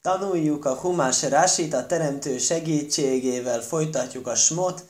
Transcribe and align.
tanuljuk 0.00 0.64
a 0.64 0.74
Humás 0.74 1.22
Rásit, 1.22 1.74
a 1.74 1.86
Teremtő 1.86 2.38
segítségével 2.38 3.60
folytatjuk 3.60 4.26
a 4.26 4.34
Smot 4.34 4.84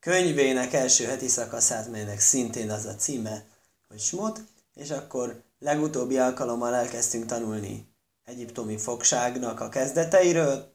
könyvének 0.00 0.72
első 0.72 1.04
heti 1.04 1.28
szakaszát, 1.28 1.90
melynek 1.90 2.20
szintén 2.20 2.70
az 2.70 2.84
a 2.84 2.94
címe, 2.94 3.44
hogy 3.88 4.00
Smot, 4.00 4.40
és 4.74 4.90
akkor 4.90 5.42
legutóbbi 5.58 6.18
alkalommal 6.18 6.74
elkezdtünk 6.74 7.26
tanulni 7.26 7.94
egyiptomi 8.24 8.78
fogságnak 8.78 9.60
a 9.60 9.68
kezdeteiről. 9.68 10.72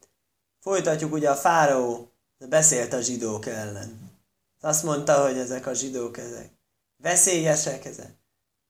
Folytatjuk 0.59 1.13
ugye 1.13 1.29
a 1.29 1.36
fáraó 1.36 2.11
beszélt 2.50 2.93
a 2.93 3.02
zsidók 3.02 3.45
ellen. 3.45 4.09
Azt 4.61 4.84
mondta, 4.84 5.23
hogy 5.23 5.38
ezek 5.38 5.68
a 5.68 5.73
zsidók, 5.73 6.18
ezek 6.18 6.50
veszélyesek, 6.98 7.86
ezek. 7.86 8.20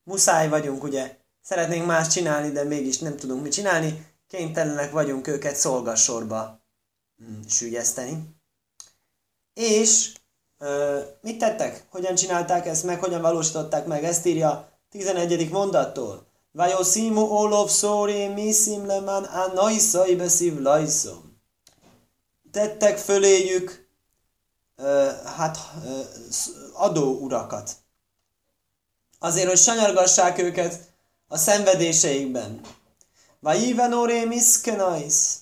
Muszáj 0.04 0.50
vagyunk, 0.50 0.84
ugye, 0.84 1.18
szeretnénk 1.42 1.86
más 1.86 2.08
csinálni, 2.08 2.52
de 2.52 2.64
mégis 2.64 3.00
nem 3.00 3.16
tudunk 3.16 3.42
mit 3.42 3.52
csinálni, 3.52 4.11
kénytelenek 4.32 4.92
vagyunk 4.92 5.28
őket 5.28 5.56
szolgassorba 5.56 6.60
mm, 7.24 7.42
sügyeszteni. 7.48 8.36
És 9.54 10.12
ö, 10.58 11.00
mit 11.22 11.38
tettek? 11.38 11.86
Hogyan 11.90 12.16
csinálták 12.16 12.66
ezt 12.66 12.84
meg? 12.84 13.00
Hogyan 13.00 13.22
valósították 13.22 13.86
meg? 13.86 14.04
Ezt 14.04 14.26
írja 14.26 14.70
11. 14.90 15.50
mondattól. 15.50 16.28
Vajoszimu 16.52 17.22
olov 17.22 17.70
szóri 17.70 18.28
miszim 18.28 18.86
leman 18.86 19.24
anajszai 19.24 20.16
beszív 20.16 20.60
lajszom. 20.60 21.42
Tettek 22.52 22.98
föléjük 22.98 23.90
ö, 24.76 25.10
hát 25.26 25.58
ö, 25.86 26.00
adó 26.74 27.18
urakat. 27.18 27.72
Azért, 29.20 29.48
hogy 29.48 29.58
sanyargassák 29.58 30.38
őket 30.38 30.94
a 31.28 31.38
szenvedéseikben. 31.38 32.62
Vajivanore 33.42 34.26
miskenais. 34.26 35.40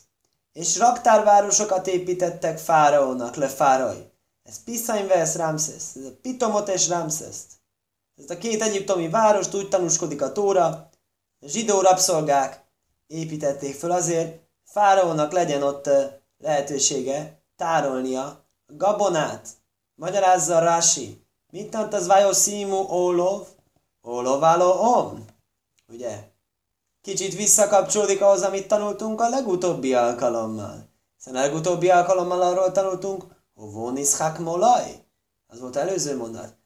És 0.52 0.78
raktárvárosokat 0.78 1.88
építettek 1.88 2.58
Fáraónak, 2.58 3.36
le 3.36 3.48
Fáraj. 3.48 4.12
Ez 4.44 4.64
Piszanyvesz 4.64 5.36
Ramszesz, 5.36 5.96
ez 5.96 6.06
a 6.06 6.16
Pitomot 6.22 6.70
és 6.70 6.88
Ramszeszt. 6.88 7.52
Ez 8.16 8.30
a 8.30 8.38
két 8.38 8.62
egyiptomi 8.62 9.10
várost 9.10 9.56
úgy 9.56 9.70
tanúskodik 9.70 10.22
a 10.22 10.32
Tóra, 10.32 10.90
zsidó 11.42 11.82
rabszolgák 11.82 12.64
építették 13.08 13.76
föl 13.76 13.92
azért, 13.92 14.42
Fáraónak 14.64 15.32
legyen 15.32 15.64
ott 15.64 15.90
lehetősége 16.38 17.42
tárolnia 17.56 18.46
gabonát. 18.66 19.50
Magyarázza 19.96 20.60
Rási. 20.60 21.26
Mit 21.52 21.70
tant 21.70 21.94
az 21.94 22.08
vájó 22.08 22.32
szímú 22.32 22.76
ólov? 22.76 23.48
Ólováló 24.08 24.72
om. 24.72 25.26
Ugye? 25.88 26.29
Kicsit 27.10 27.36
visszakapcsolódik 27.36 28.22
ahhoz, 28.22 28.42
amit 28.42 28.68
tanultunk 28.68 29.22
a 29.22 29.30
legutóbbi 29.30 29.94
alkalommal. 29.94 30.90
Hiszen 31.18 31.36
a 31.36 31.40
legutóbbi 31.40 31.90
alkalommal 31.90 32.42
arról 32.42 32.72
tanultunk, 32.72 33.24
Hovoniszhák 33.56 34.40
molaj. 34.40 35.06
Az 35.48 35.60
volt 35.60 35.76
előző 35.76 36.18
mondat. 36.18 36.58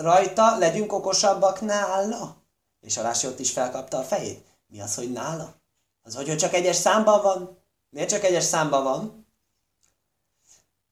Rajta 0.00 0.58
legyünk 0.58 0.92
okosabbak 0.92 1.60
nála. 1.60 2.36
És 2.80 2.96
a 2.96 3.02
Rási 3.02 3.26
ott 3.26 3.38
is 3.38 3.50
felkapta 3.50 3.98
a 3.98 4.02
fejét. 4.02 4.44
Mi 4.66 4.80
az, 4.80 4.94
hogy 4.94 5.12
nála? 5.12 5.54
Az, 6.02 6.14
hogy, 6.14 6.28
hogy 6.28 6.36
csak 6.36 6.54
egyes 6.54 6.76
számban 6.76 7.22
van? 7.22 7.58
Miért 7.90 8.08
csak 8.08 8.24
egyes 8.24 8.44
számban 8.44 8.82
van? 8.84 9.26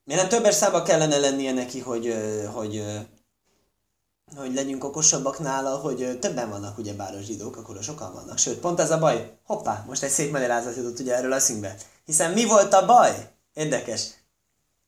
Miért 0.03 0.21
nem 0.21 0.29
többes 0.29 0.55
számban 0.55 0.83
kellene 0.83 1.17
lennie 1.17 1.53
neki, 1.53 1.79
hogy, 1.79 2.15
hogy 2.53 2.83
hogy 4.35 4.53
legyünk 4.53 4.83
okosabbak 4.83 5.39
nála, 5.39 5.75
hogy 5.75 6.17
többen 6.19 6.49
vannak 6.49 6.77
ugye 6.77 6.93
bár 6.93 7.15
a 7.15 7.21
zsidók, 7.21 7.57
akkor 7.57 7.77
sokan 7.81 8.13
vannak. 8.13 8.37
Sőt, 8.37 8.59
pont 8.59 8.79
ez 8.79 8.91
a 8.91 8.99
baj. 8.99 9.37
Hoppá, 9.45 9.83
most 9.87 10.03
egy 10.03 10.09
szép 10.09 10.31
magyarázat 10.31 10.75
jutott 10.75 10.99
ugye 10.99 11.15
erről 11.15 11.31
a 11.31 11.39
színbe. 11.39 11.75
Hiszen 12.05 12.31
mi 12.31 12.45
volt 12.45 12.73
a 12.73 12.85
baj? 12.85 13.29
Érdekes. 13.53 14.09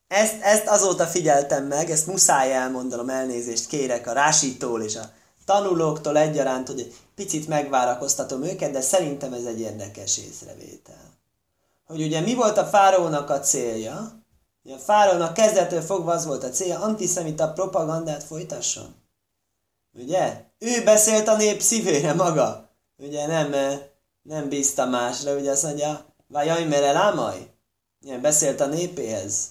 Ezt, 0.07 0.41
ezt 0.41 0.67
azóta 0.67 1.05
figyeltem 1.05 1.65
meg, 1.65 1.89
ezt 1.89 2.07
muszáj 2.07 2.53
elmondanom, 2.53 3.09
elnézést 3.09 3.67
kérek 3.67 4.07
a 4.07 4.13
rásítól 4.13 4.81
és 4.81 4.95
a 4.95 5.11
tanulóktól 5.45 6.17
egyaránt, 6.17 6.67
hogy 6.67 6.93
picit 7.15 7.47
megvárakoztatom 7.47 8.43
őket, 8.43 8.71
de 8.71 8.81
szerintem 8.81 9.33
ez 9.33 9.43
egy 9.43 9.59
érdekes 9.59 10.17
észrevétel. 10.17 11.13
Hogy 11.85 12.01
ugye 12.01 12.19
mi 12.19 12.33
volt 12.33 12.57
a 12.57 12.65
fáraónak 12.65 13.29
a 13.29 13.39
célja? 13.39 14.23
A 14.63 14.77
fáraónak 14.77 15.33
kezdetől 15.33 15.81
fogva 15.81 16.11
az 16.11 16.25
volt 16.25 16.43
a 16.43 16.49
célja, 16.49 16.79
antiszemita 16.79 17.51
propagandát 17.53 18.23
folytasson. 18.23 18.95
Ugye? 19.93 20.43
Ő 20.59 20.83
beszélt 20.83 21.27
a 21.27 21.35
nép 21.35 21.61
szívére 21.61 22.13
maga. 22.13 22.69
Ugye 22.97 23.27
nem, 23.27 23.53
eh, 23.53 23.79
nem 24.21 24.49
bízta 24.49 24.85
másra, 24.85 25.35
ugye 25.35 25.51
azt 25.51 25.63
mondja, 25.63 26.05
vagy 26.27 26.67
mere 26.67 26.91
lámaj. 26.91 27.47
Ilyen 28.01 28.21
beszélt 28.21 28.59
a 28.61 28.65
népéhez. 28.65 29.47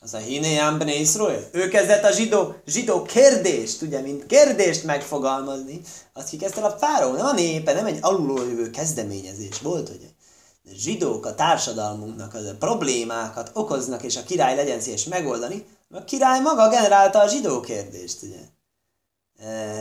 Az 0.00 0.14
a 0.14 0.18
Ambne 0.66 0.94
Israel. 0.94 1.48
Ő 1.52 1.68
kezdett 1.68 2.04
a 2.04 2.10
zsidó, 2.10 2.54
zsidó 2.66 3.02
kérdést, 3.02 3.82
ugye, 3.82 4.00
mint 4.00 4.26
kérdést 4.26 4.84
megfogalmazni. 4.84 5.80
Azt 6.12 6.28
kikezdte 6.28 6.60
a 6.60 6.70
fáró, 6.70 7.12
nem 7.12 7.26
a 7.26 7.32
népe, 7.32 7.72
nem 7.72 7.86
egy 7.86 7.98
alulról 8.00 8.46
jövő 8.46 8.70
kezdeményezés 8.70 9.60
volt, 9.60 9.88
ugye. 9.88 10.06
De 10.62 10.70
zsidók 10.74 11.26
a 11.26 11.34
társadalmunknak 11.34 12.34
az 12.34 12.44
a 12.44 12.56
problémákat 12.58 13.50
okoznak, 13.54 14.02
és 14.02 14.16
a 14.16 14.22
király 14.22 14.56
legyen 14.56 14.80
szíves 14.80 15.04
megoldani, 15.04 15.66
a 15.90 16.04
király 16.04 16.40
maga 16.40 16.68
generálta 16.68 17.18
a 17.18 17.28
zsidó 17.28 17.60
kérdést, 17.60 18.22
ugye. 18.22 18.40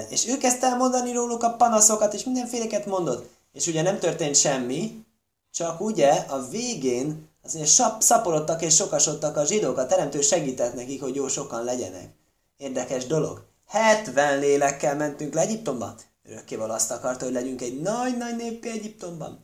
És 0.09 0.27
ő 0.27 0.38
kezdte 0.38 0.67
el 0.67 0.77
mondani 0.77 1.11
róluk 1.11 1.43
a 1.43 1.55
panaszokat, 1.55 2.13
és 2.13 2.23
mindenféleket 2.23 2.85
mondott. 2.85 3.29
És 3.53 3.67
ugye 3.67 3.81
nem 3.81 3.99
történt 3.99 4.35
semmi, 4.35 5.05
csak 5.51 5.81
ugye 5.81 6.09
a 6.11 6.47
végén 6.47 7.29
az 7.45 7.55
mondja, 7.55 7.97
szaporodtak 7.99 8.61
és 8.61 8.75
sokasodtak 8.75 9.38
a 9.38 9.45
zsidók, 9.45 9.77
a 9.77 9.85
teremtő 9.85 10.21
segített 10.21 10.73
nekik, 10.73 11.01
hogy 11.01 11.15
jó 11.15 11.27
sokan 11.27 11.63
legyenek. 11.63 12.09
Érdekes 12.57 13.05
dolog. 13.05 13.45
70 13.67 14.39
lélekkel 14.39 14.95
mentünk 14.95 15.33
le 15.33 15.41
Egyiptomba. 15.41 15.95
Örökkéval 16.23 16.71
azt 16.71 16.91
akarta, 16.91 17.25
hogy 17.25 17.33
legyünk 17.33 17.61
egy 17.61 17.81
nagy-nagy 17.81 18.35
néppé 18.35 18.69
Egyiptomban. 18.69 19.39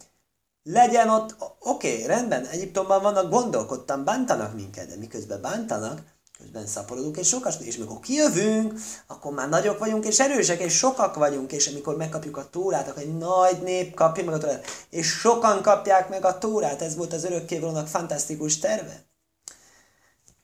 Legyen 0.64 1.10
ott, 1.10 1.36
oké, 1.60 1.94
okay, 1.94 2.06
rendben, 2.06 2.46
Egyiptomban 2.46 3.02
vannak 3.02 3.30
gondok, 3.30 3.72
ottan 3.72 4.04
bántanak 4.04 4.56
minket, 4.56 4.88
de 4.88 4.96
miközben 4.96 5.42
bántanak, 5.42 6.02
közben 6.42 6.68
szaporodunk, 6.68 7.18
és 7.18 7.28
sokas, 7.28 7.56
és 7.60 7.78
mikor 7.78 8.00
kijövünk, 8.00 8.80
akkor 9.08 9.34
már 9.34 9.50
nagyok 9.50 9.80
vagyunk, 9.80 10.06
és 10.06 10.20
erősek, 10.20 10.60
és 10.60 10.78
sokak 10.78 11.16
vagyunk, 11.16 11.52
és 11.52 11.68
amikor 11.68 11.96
megkapjuk 11.96 12.38
a 12.38 12.50
tórát, 12.50 12.88
akkor 12.88 13.02
egy 13.02 13.18
nagy 13.18 13.62
nép 13.62 13.94
kapja 13.94 14.24
meg 14.24 14.34
a 14.34 14.38
tórát, 14.38 14.66
és 14.90 15.08
sokan 15.08 15.62
kapják 15.62 16.10
meg 16.10 16.26
a 16.26 16.38
tórát, 16.38 16.82
ez 16.82 16.96
volt 16.96 17.14
az 17.14 17.24
örökkévalónak 17.24 17.88
fantasztikus 17.88 18.58
terve. 18.58 19.06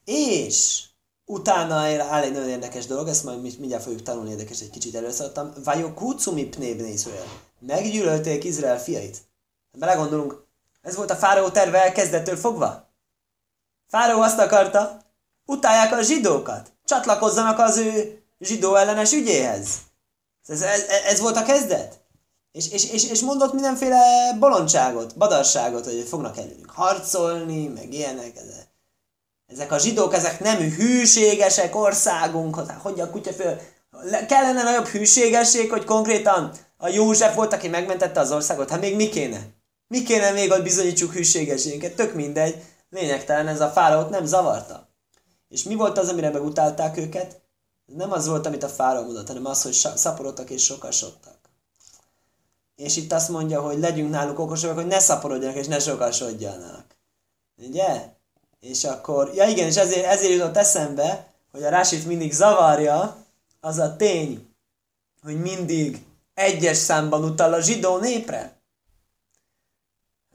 És 0.06 0.84
utána 1.26 1.76
áll 2.04 2.24
egy 2.24 2.32
nagyon 2.32 2.50
érdekes 2.50 2.86
dolog, 2.86 3.08
ezt 3.08 3.24
majd 3.24 3.42
mindjárt 3.42 3.84
fogjuk 3.84 4.04
tanulni, 4.04 4.30
érdekes, 4.30 4.62
egy 4.62 4.70
kicsit 4.70 4.96
előszadtam. 4.96 5.52
Vajok 5.64 5.96
kucumi 5.96 6.46
pnébne 6.46 6.88
Izrael. 6.88 7.26
Meggyűlölték 7.60 8.44
Izrael 8.44 8.80
fiait. 8.80 9.18
Belegondolunk, 9.78 10.46
ez 10.82 10.96
volt 10.96 11.12
a 11.12 11.16
fáraó 11.16 11.50
terve 11.50 11.84
elkezdettől 11.84 12.36
fogva. 12.36 12.90
Fáraó 13.88 14.22
azt 14.22 14.40
akarta, 14.40 15.06
utálják 15.48 15.92
a 15.92 16.02
zsidókat, 16.02 16.72
csatlakozzanak 16.86 17.60
az 17.60 17.78
ő 17.78 18.22
zsidó 18.40 18.76
ellenes 18.76 19.12
ügyéhez. 19.12 19.68
Ez, 20.48 20.62
ez, 20.62 20.84
ez 21.06 21.20
volt 21.20 21.36
a 21.36 21.44
kezdet. 21.44 22.00
És, 22.52 22.72
és, 22.72 22.92
és, 22.92 23.10
és 23.10 23.22
mondott 23.22 23.54
mindenféle 23.54 24.34
bolondságot, 24.40 25.18
badarságot, 25.18 25.86
hogy 25.86 26.06
fognak 26.10 26.38
ellenünk 26.38 26.70
harcolni, 26.70 27.68
meg 27.68 27.94
ilyenek. 27.94 28.32
Ezek 29.48 29.72
a 29.72 29.78
zsidók, 29.78 30.14
ezek 30.14 30.40
nem 30.40 30.58
hűségesek 30.58 31.76
országunkhoz. 31.76 32.68
Hogy 32.82 33.00
a 33.00 33.10
kutya 33.10 33.34
föl... 33.34 33.60
Kellene 34.28 34.64
nagyobb 34.64 34.86
hűségesség, 34.86 35.70
hogy 35.70 35.84
konkrétan 35.84 36.52
a 36.78 36.88
József 36.88 37.36
volt, 37.36 37.54
aki 37.54 37.68
megmentette 37.68 38.20
az 38.20 38.32
országot. 38.32 38.70
Hát 38.70 38.82
még 38.82 38.96
mi 38.96 39.10
kéne? 39.10 39.40
Mi 39.88 40.04
kéne 40.04 40.32
még, 40.32 40.52
hogy 40.52 40.64
bizonyítsuk 40.64 41.14
hűségességünket? 41.14 41.96
Tök 41.96 42.14
mindegy. 42.14 42.64
Lényegtelen, 42.90 43.48
ez 43.48 43.62
a 43.62 43.70
fáraót 43.70 44.10
nem 44.10 44.26
zavarta. 44.26 44.88
És 45.50 45.64
mi 45.64 45.76
volt 45.76 45.98
az, 45.98 46.10
amire 46.10 46.30
megutálták 46.30 46.98
őket? 46.98 47.42
Nem 47.86 48.12
az 48.12 48.28
volt, 48.28 48.46
amit 48.46 48.64
a 48.64 48.70
fáraó 48.70 49.04
mondott, 49.04 49.28
hanem 49.28 49.46
az, 49.46 49.62
hogy 49.62 49.74
szaporodtak 49.74 50.50
és 50.50 50.64
sokasodtak. 50.64 51.38
És 52.76 52.98
itt 52.98 53.12
azt 53.12 53.30
mondja, 53.30 53.62
hogy 53.62 53.80
legyünk 53.80 54.10
náluk 54.10 54.40
okosak, 54.40 54.76
hogy 54.76 54.88
ne 54.88 55.00
szaporodjanak 55.00 55.56
és 55.56 55.68
ne 55.68 55.80
sokasodjanak. 55.80 56.86
Ugye? 57.58 58.16
És 58.60 58.84
akkor, 58.84 59.34
ja 59.34 59.48
igen, 59.48 59.68
és 59.68 59.76
ezért, 59.76 60.06
ezért 60.06 60.34
jutott 60.34 60.58
eszembe, 60.58 61.34
hogy 61.52 61.64
a 61.64 61.70
Rásit 61.70 62.06
mindig 62.06 62.34
zavarja 62.34 63.26
az 63.60 63.78
a 63.78 63.96
tény, 63.96 64.56
hogy 65.22 65.42
mindig 65.42 66.06
egyes 66.34 66.78
számban 66.78 67.24
utal 67.24 67.54
a 67.54 67.62
zsidó 67.62 67.98
népre. 67.98 68.62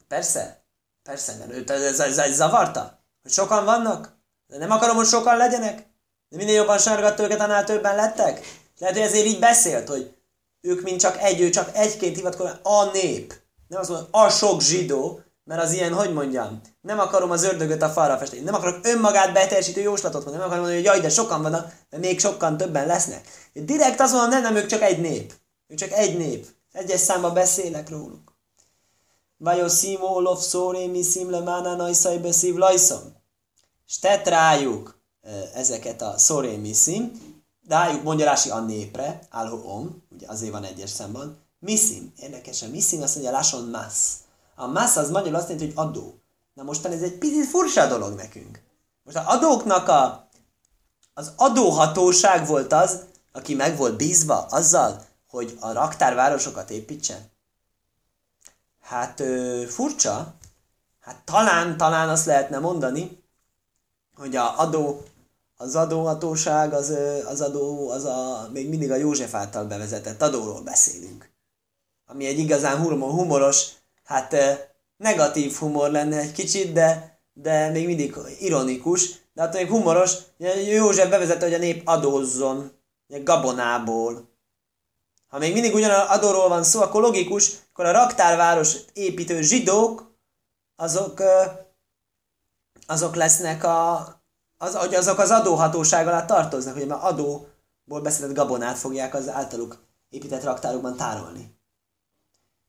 Persze, 0.08 0.62
persze, 1.02 1.36
mert 1.36 1.50
őt 1.50 1.70
ez, 1.70 2.00
ez, 2.00 2.18
ez 2.18 2.34
zavarta, 2.34 2.98
hogy 3.22 3.30
sokan 3.30 3.64
vannak. 3.64 4.20
De 4.52 4.58
nem 4.58 4.70
akarom, 4.70 4.96
hogy 4.96 5.06
sokan 5.06 5.37
legyenek? 5.37 5.87
De 6.28 6.37
minél 6.37 6.54
jobban 6.54 6.78
sárgatta 6.78 7.22
őket, 7.22 7.40
annál 7.40 7.64
többen 7.64 7.96
lettek? 7.96 8.60
Lehet, 8.78 8.96
hogy 8.96 9.04
ezért 9.06 9.26
így 9.26 9.38
beszélt, 9.38 9.88
hogy 9.88 10.14
ők 10.60 10.82
mint 10.82 11.00
csak 11.00 11.19
egy, 11.20 11.40
ő 11.40 11.50
csak 11.50 11.70
egyként 11.72 12.16
hivatkozik, 12.16 12.54
a 12.62 12.84
nép. 12.93 13.34
Nem 13.69 13.81
azt 13.81 13.88
mondja, 13.90 14.08
a 14.10 14.28
sok 14.28 14.60
zsidó, 14.60 15.20
mert 15.44 15.62
az 15.62 15.72
ilyen, 15.72 15.93
hogy 15.93 16.12
mondjam, 16.12 16.60
nem 16.81 16.99
akarom 16.99 17.31
az 17.31 17.43
ördögöt 17.43 17.82
a 17.82 17.88
falra 17.88 18.19
festeni, 18.19 18.43
nem 18.43 18.54
akarok 18.54 18.78
önmagát 18.82 19.32
beteljesítő 19.32 19.81
jóslatot 19.81 20.25
mondani, 20.25 20.37
nem 20.37 20.46
akarom 20.46 20.64
mondani, 20.64 20.84
hogy 20.84 20.94
jaj, 20.94 21.00
de 21.00 21.08
sokan 21.08 21.43
vannak, 21.43 21.72
de 21.90 21.98
még 21.98 22.20
sokan 22.20 22.56
többen 22.56 22.87
lesznek. 22.87 23.28
Direkt 23.52 24.00
azt 24.00 24.12
mondom, 24.12 24.31
nem, 24.31 24.43
nem, 24.43 24.56
ők 24.56 24.66
csak 24.66 24.82
egy 24.82 25.00
nép. 25.00 25.32
Ők 25.69 25.78
csak 25.78 25.93
egy 25.93 26.16
nép. 26.16 26.46
Egyes 26.72 27.00
számba 27.00 27.32
beszélek 27.32 27.90
róluk. 27.90 28.32
Vajó 29.37 29.69
szimó, 29.69 30.20
lov, 30.20 30.38
szóri, 30.38 30.87
mi 30.87 31.02
szimle, 31.02 31.40
mána, 31.40 31.75
najszaj, 31.75 32.19
beszív, 32.19 32.55
lajszom. 32.55 33.11
És 33.92 33.98
tett 33.98 34.26
rájuk 34.26 34.98
ezeket 35.54 36.02
a 36.02 36.18
szóri, 36.18 36.56
mi 36.56 36.72
szim, 36.72 37.12
rájuk 37.68 38.02
mondja 38.02 38.24
Rási 38.24 38.50
a 38.50 38.60
népre, 38.60 39.18
álló 39.30 39.62
om, 39.64 40.02
ugye 40.10 40.26
azért 40.28 40.52
van 40.52 40.64
egyes 40.64 40.90
számban, 40.90 41.38
miszim, 41.58 42.12
érdekes, 42.16 42.62
a 42.62 42.68
miszim 42.68 43.02
azt 43.02 43.14
mondja, 43.14 43.32
láson 43.32 43.68
massz. 43.68 44.12
A 44.54 44.66
massz 44.66 44.96
az 44.96 45.10
magyarul 45.10 45.34
azt 45.34 45.48
jelenti, 45.48 45.72
hogy 45.72 45.86
adó. 45.86 46.14
Na 46.54 46.62
mostan 46.62 46.92
ez 46.92 47.02
egy 47.02 47.18
picit 47.18 47.46
furcsa 47.46 47.86
dolog 47.86 48.14
nekünk. 48.14 48.62
Most 49.02 49.16
az 49.16 49.24
adóknak 49.26 49.88
a, 49.88 50.28
az 51.14 51.32
adóhatóság 51.36 52.46
volt 52.46 52.72
az, 52.72 52.98
aki 53.32 53.54
meg 53.54 53.76
volt 53.76 53.96
bízva 53.96 54.46
azzal, 54.50 55.04
hogy 55.28 55.56
a 55.60 55.72
raktárvárosokat 55.72 56.70
építsen. 56.70 57.30
Hát 58.80 59.20
ö, 59.20 59.62
furcsa. 59.68 60.34
Hát 61.00 61.22
talán, 61.24 61.76
talán 61.76 62.08
azt 62.08 62.26
lehetne 62.26 62.58
mondani, 62.58 63.21
hogy 64.22 64.36
a 64.36 64.58
adó, 64.58 65.02
az 65.56 65.76
adóhatóság, 65.76 66.72
az, 66.72 66.96
az 67.26 67.40
adó, 67.40 67.90
az 67.90 68.04
a, 68.04 68.48
még 68.52 68.69
mindig 68.69 68.90
a 68.90 68.96
József 68.96 69.34
által 69.34 69.64
bevezetett 69.64 70.22
adóról 70.22 70.60
beszélünk. 70.60 71.30
Ami 72.06 72.26
egy 72.26 72.38
igazán 72.38 72.78
humoros, 72.78 73.69
hát 74.04 74.36
negatív 74.96 75.54
humor 75.54 75.90
lenne 75.90 76.19
egy 76.19 76.32
kicsit, 76.32 76.72
de, 76.72 77.19
de 77.32 77.69
még 77.69 77.86
mindig 77.86 78.16
ironikus, 78.40 79.10
de 79.34 79.42
hát 79.42 79.54
még 79.54 79.69
humoros, 79.69 80.12
József 80.69 81.08
bevezette, 81.08 81.44
hogy 81.44 81.54
a 81.54 81.58
nép 81.58 81.88
adózzon, 81.88 82.72
gabonából. 83.06 84.30
Ha 85.28 85.38
még 85.38 85.52
mindig 85.52 85.74
ugyanaz 85.74 86.08
adóról 86.08 86.48
van 86.48 86.62
szó, 86.62 86.80
akkor 86.80 87.02
logikus, 87.02 87.52
akkor 87.70 87.84
a 87.84 87.92
raktárváros 87.92 88.76
építő 88.92 89.40
zsidók, 89.40 90.10
azok, 90.76 91.22
azok 92.92 93.14
lesznek 93.14 93.64
a, 93.64 93.98
az, 94.58 94.74
hogy 94.74 94.94
azok 94.94 95.18
az 95.18 95.30
adóhatóság 95.30 96.06
alá 96.06 96.24
tartoznak, 96.24 96.74
hogy 96.74 96.86
már 96.86 96.98
adóból 97.02 98.00
beszedett 98.02 98.36
gabonát 98.36 98.78
fogják 98.78 99.14
az 99.14 99.28
általuk 99.28 99.78
épített 100.08 100.42
raktárokban 100.42 100.96
tárolni. 100.96 101.60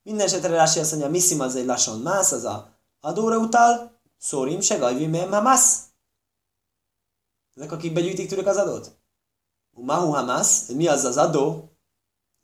Minden 0.04 0.26
esetre 0.26 0.50
Rási 0.50 0.80
azt 0.80 0.92
mondja, 0.92 1.10
miszim 1.10 1.40
az 1.40 1.56
egy 1.56 1.66
lassan 1.66 2.00
mász, 2.00 2.32
az 2.32 2.44
a 2.44 2.70
adóra 3.00 3.38
utal, 3.38 4.00
szórim 4.18 4.62
se 4.62 4.78
gajvi 4.78 5.08
mert 5.08 5.30
mász. 5.30 5.80
Ezek, 7.56 7.72
akik 7.72 7.94
begyűjtik 7.94 8.30
tőlük 8.30 8.48
az 8.48 8.58
adót? 8.58 8.96
Mahu 9.72 10.12
hamász, 10.12 10.68
mi 10.68 10.88
az 10.88 11.04
az 11.04 11.18
adó? 11.18 11.70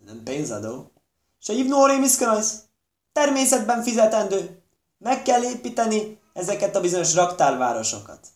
Nem 0.05 0.23
pénzadó. 0.23 0.91
Se 1.39 1.53
hívnórém 1.53 2.03
iszkanajsz. 2.03 2.59
Természetben 3.11 3.83
fizetendő. 3.83 4.61
Meg 4.97 5.21
kell 5.21 5.43
építeni 5.43 6.19
ezeket 6.33 6.75
a 6.75 6.81
bizonyos 6.81 7.13
raktárvárosokat. 7.13 8.27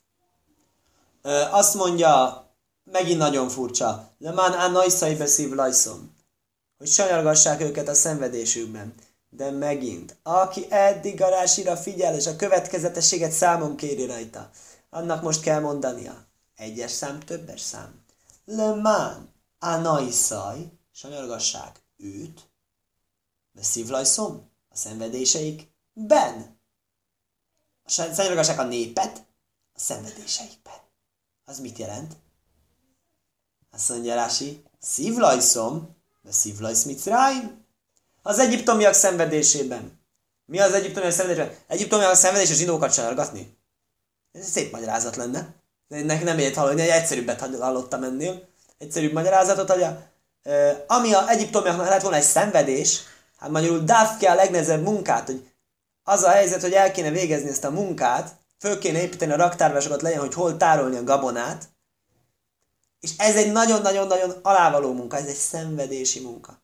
Ö, 1.21 1.41
azt 1.51 1.73
mondja, 1.73 2.43
megint 2.83 3.17
nagyon 3.17 3.49
furcsa, 3.49 4.11
Lemán 4.19 4.53
á 4.53 4.67
najszai 4.67 5.15
beszív 5.15 5.51
lajszom, 5.51 6.15
hogy 6.77 6.87
sanyargassák 6.87 7.61
őket 7.61 7.87
a 7.87 7.93
szenvedésükben. 7.93 8.93
De 9.29 9.51
megint, 9.51 10.17
aki 10.23 10.65
eddig 10.69 11.21
a 11.21 11.29
rásira 11.29 11.77
figyel, 11.77 12.15
és 12.15 12.27
a 12.27 12.35
következetességet 12.35 13.31
számon 13.31 13.75
kéri 13.75 14.05
rajta, 14.05 14.49
annak 14.89 15.21
most 15.21 15.41
kell 15.41 15.59
mondania. 15.59 16.25
Egyes 16.55 16.91
szám, 16.91 17.19
többes 17.19 17.61
szám. 17.61 18.03
Lemán, 18.45 19.33
anaiszaj, 19.59 20.71
sanyargassák 20.91 21.83
őt, 21.97 22.41
de 23.51 23.63
szívlajszom, 23.63 24.51
a 24.69 24.75
szenvedéseik, 24.75 25.71
ben. 25.93 26.52
Sanyargassák 27.85 28.59
a 28.59 28.63
népet, 28.63 29.25
a 29.73 29.79
szenvedéseikben. 29.79 30.73
Az 31.45 31.59
mit 31.59 31.77
jelent? 31.77 32.13
Azt 33.71 33.89
mondja 33.89 34.15
Rási, 34.15 34.63
szívlajszom, 34.79 35.95
de 36.21 36.31
szívlajsz 36.31 36.83
mit 36.83 37.03
ráim? 37.03 37.65
Az 38.21 38.39
egyiptomiak 38.39 38.93
szenvedésében. 38.93 40.01
Mi 40.45 40.59
az 40.59 40.73
egyiptomiak 40.73 41.11
szenvedésében? 41.11 41.57
Egyiptomiak 41.67 42.15
szenvedés 42.15 42.51
a 42.51 42.53
zsidókat 42.53 42.93
sanyargatni? 42.93 43.57
Ez 44.31 44.49
szép 44.49 44.71
magyarázat 44.71 45.15
lenne. 45.15 45.53
Ennek 45.89 46.23
nem 46.23 46.39
ért 46.39 46.55
hallani, 46.55 46.81
egy 46.81 46.87
egyszerűbbet 46.87 47.39
hallottam 47.39 48.03
ennél. 48.03 48.47
Egyszerűbb 48.77 49.13
magyarázatot, 49.13 49.71
hogy 49.71 49.83
a, 49.83 50.11
ami 50.87 51.13
a 51.13 51.29
egyiptomiaknak 51.29 51.87
lett 51.87 52.01
volna 52.01 52.17
egy 52.17 52.23
szenvedés, 52.23 53.01
hát 53.37 53.49
magyarul 53.49 53.79
dávke 53.79 54.31
a 54.31 54.35
legnehezebb 54.35 54.83
munkát, 54.83 55.25
hogy 55.25 55.52
az 56.03 56.23
a 56.23 56.29
helyzet, 56.29 56.61
hogy 56.61 56.73
el 56.73 56.91
kéne 56.91 57.09
végezni 57.09 57.49
ezt 57.49 57.63
a 57.63 57.71
munkát, 57.71 58.35
föl 58.59 58.79
kéne 58.79 59.01
építeni 59.01 59.31
a 59.31 59.35
raktárvásokat 59.35 60.01
legyen, 60.01 60.19
hogy 60.19 60.33
hol 60.33 60.57
tárolni 60.57 60.95
a 60.95 61.03
gabonát, 61.03 61.69
és 62.99 63.11
ez 63.17 63.35
egy 63.35 63.51
nagyon-nagyon-nagyon 63.51 64.35
alávaló 64.41 64.93
munka, 64.93 65.17
ez 65.17 65.25
egy 65.25 65.35
szenvedési 65.35 66.19
munka. 66.19 66.61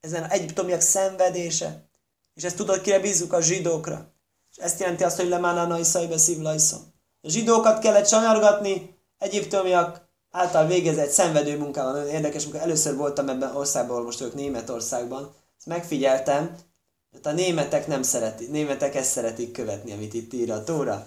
Ezen 0.00 0.30
egyiptomiak 0.30 0.80
szenvedése. 0.80 1.88
És 2.34 2.44
ezt 2.44 2.56
tudod, 2.56 2.80
kire 2.80 2.98
bízzuk 2.98 3.32
a 3.32 3.40
zsidókra. 3.40 4.12
És 4.50 4.56
ezt 4.56 4.80
jelenti 4.80 5.04
azt, 5.04 5.16
hogy 5.16 5.28
lemánána 5.28 5.78
iszaibe 5.78 6.18
szívlajszom. 6.18 6.80
A 7.22 7.28
zsidókat 7.28 7.78
kellett 7.78 8.08
sanyargatni, 8.08 8.96
egyiptomiak 9.18 10.08
által 10.30 10.66
végezett 10.66 11.10
szenvedő 11.10 11.58
munkával. 11.58 11.92
Nagyon 11.92 12.08
érdekes 12.08 12.42
munka. 12.44 12.58
Először 12.58 12.96
voltam 12.96 13.28
ebben 13.28 13.56
országban, 13.56 14.02
most 14.02 14.20
ők 14.20 14.34
Németországban. 14.34 15.34
Ezt 15.58 15.66
megfigyeltem, 15.66 16.56
hogy 17.10 17.20
a 17.22 17.32
németek 17.32 17.86
nem 17.86 18.02
szeretik, 18.02 18.50
németek 18.50 18.94
ezt 18.94 19.10
szeretik 19.10 19.52
követni, 19.52 19.92
amit 19.92 20.14
itt 20.14 20.32
ír 20.32 20.52
a 20.52 20.64
Tóra. 20.64 21.06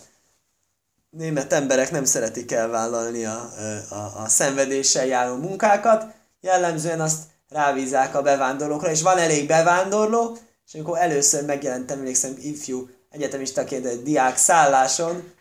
Német 1.09 1.53
emberek 1.53 1.91
nem 1.91 2.05
szeretik 2.05 2.51
elvállalni 2.51 3.25
a, 3.25 3.51
a, 3.89 4.21
a 4.23 4.27
szenvedéssel 4.27 5.05
járó 5.05 5.35
munkákat, 5.35 6.05
jellemzően 6.41 7.01
azt 7.01 7.23
rávízák 7.49 8.15
a 8.15 8.21
bevándorlókra, 8.21 8.91
és 8.91 9.01
van 9.01 9.17
elég 9.17 9.47
bevándorló, 9.47 10.37
és 10.65 10.73
amikor 10.73 10.97
először 10.97 11.45
megjelentem, 11.45 11.97
emlékszem, 11.97 12.35
ifjú 12.41 12.89
egyetemistaként 13.09 13.85
egy 13.85 14.03
diák 14.03 14.37
szálláson, 14.37 15.33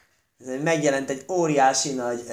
megjelent 0.62 1.11
egy 1.11 1.25
óriási 1.28 1.92
nagy 1.92 2.26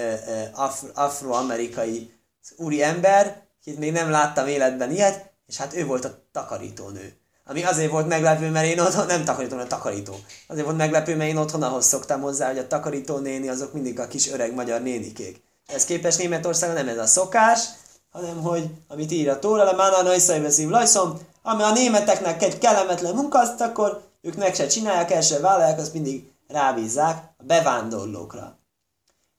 afro, 0.53 0.87
afroamerikai 0.93 2.13
úri 2.57 2.83
ember, 2.83 3.41
akit 3.61 3.79
még 3.79 3.91
nem 3.91 4.09
láttam 4.09 4.47
életben 4.47 4.91
ilyet, 4.91 5.31
és 5.47 5.57
hát 5.57 5.75
ő 5.75 5.85
volt 5.85 6.05
a 6.05 6.23
takarítónő. 6.31 7.18
Ami 7.49 7.63
azért 7.63 7.91
volt 7.91 8.07
meglepő, 8.07 8.49
mert 8.49 8.65
én 8.65 8.79
otthon, 8.79 9.05
nem 9.05 9.23
takarító, 9.23 9.53
hanem 9.53 9.67
takarító. 9.67 10.15
Azért 10.47 10.65
volt 10.65 10.77
meglepő, 10.77 11.15
mert 11.15 11.29
én 11.29 11.37
otthon 11.37 11.63
ahhoz 11.63 11.85
szoktam 11.85 12.21
hozzá, 12.21 12.47
hogy 12.47 12.57
a 12.57 12.67
takarító 12.67 13.17
néni 13.17 13.49
azok 13.49 13.73
mindig 13.73 13.99
a 13.99 14.07
kis 14.07 14.31
öreg 14.31 14.53
magyar 14.53 14.81
nénikék. 14.81 15.41
Ez 15.67 15.85
képes 15.85 16.15
Németországon 16.15 16.75
nem 16.75 16.87
ez 16.87 16.97
a 16.97 17.05
szokás, 17.05 17.63
hanem 18.11 18.41
hogy, 18.41 18.69
amit 18.87 19.11
ír 19.11 19.29
a 19.29 19.39
Tóra, 19.39 19.63
le 19.63 19.71
mána 19.71 20.01
najszai 20.01 20.65
lajszom, 20.65 21.19
ami 21.41 21.63
a 21.63 21.71
németeknek 21.71 22.43
egy 22.43 22.57
kellemetlen 22.57 23.15
munka, 23.15 23.39
azt 23.39 23.61
akkor 23.61 24.01
ők 24.21 24.35
meg 24.35 24.55
se 24.55 24.67
csinálják, 24.67 25.11
el 25.11 25.21
se 25.21 25.39
vállalják, 25.39 25.79
azt 25.79 25.93
mindig 25.93 26.31
rábízzák 26.47 27.23
a 27.37 27.43
bevándorlókra. 27.43 28.57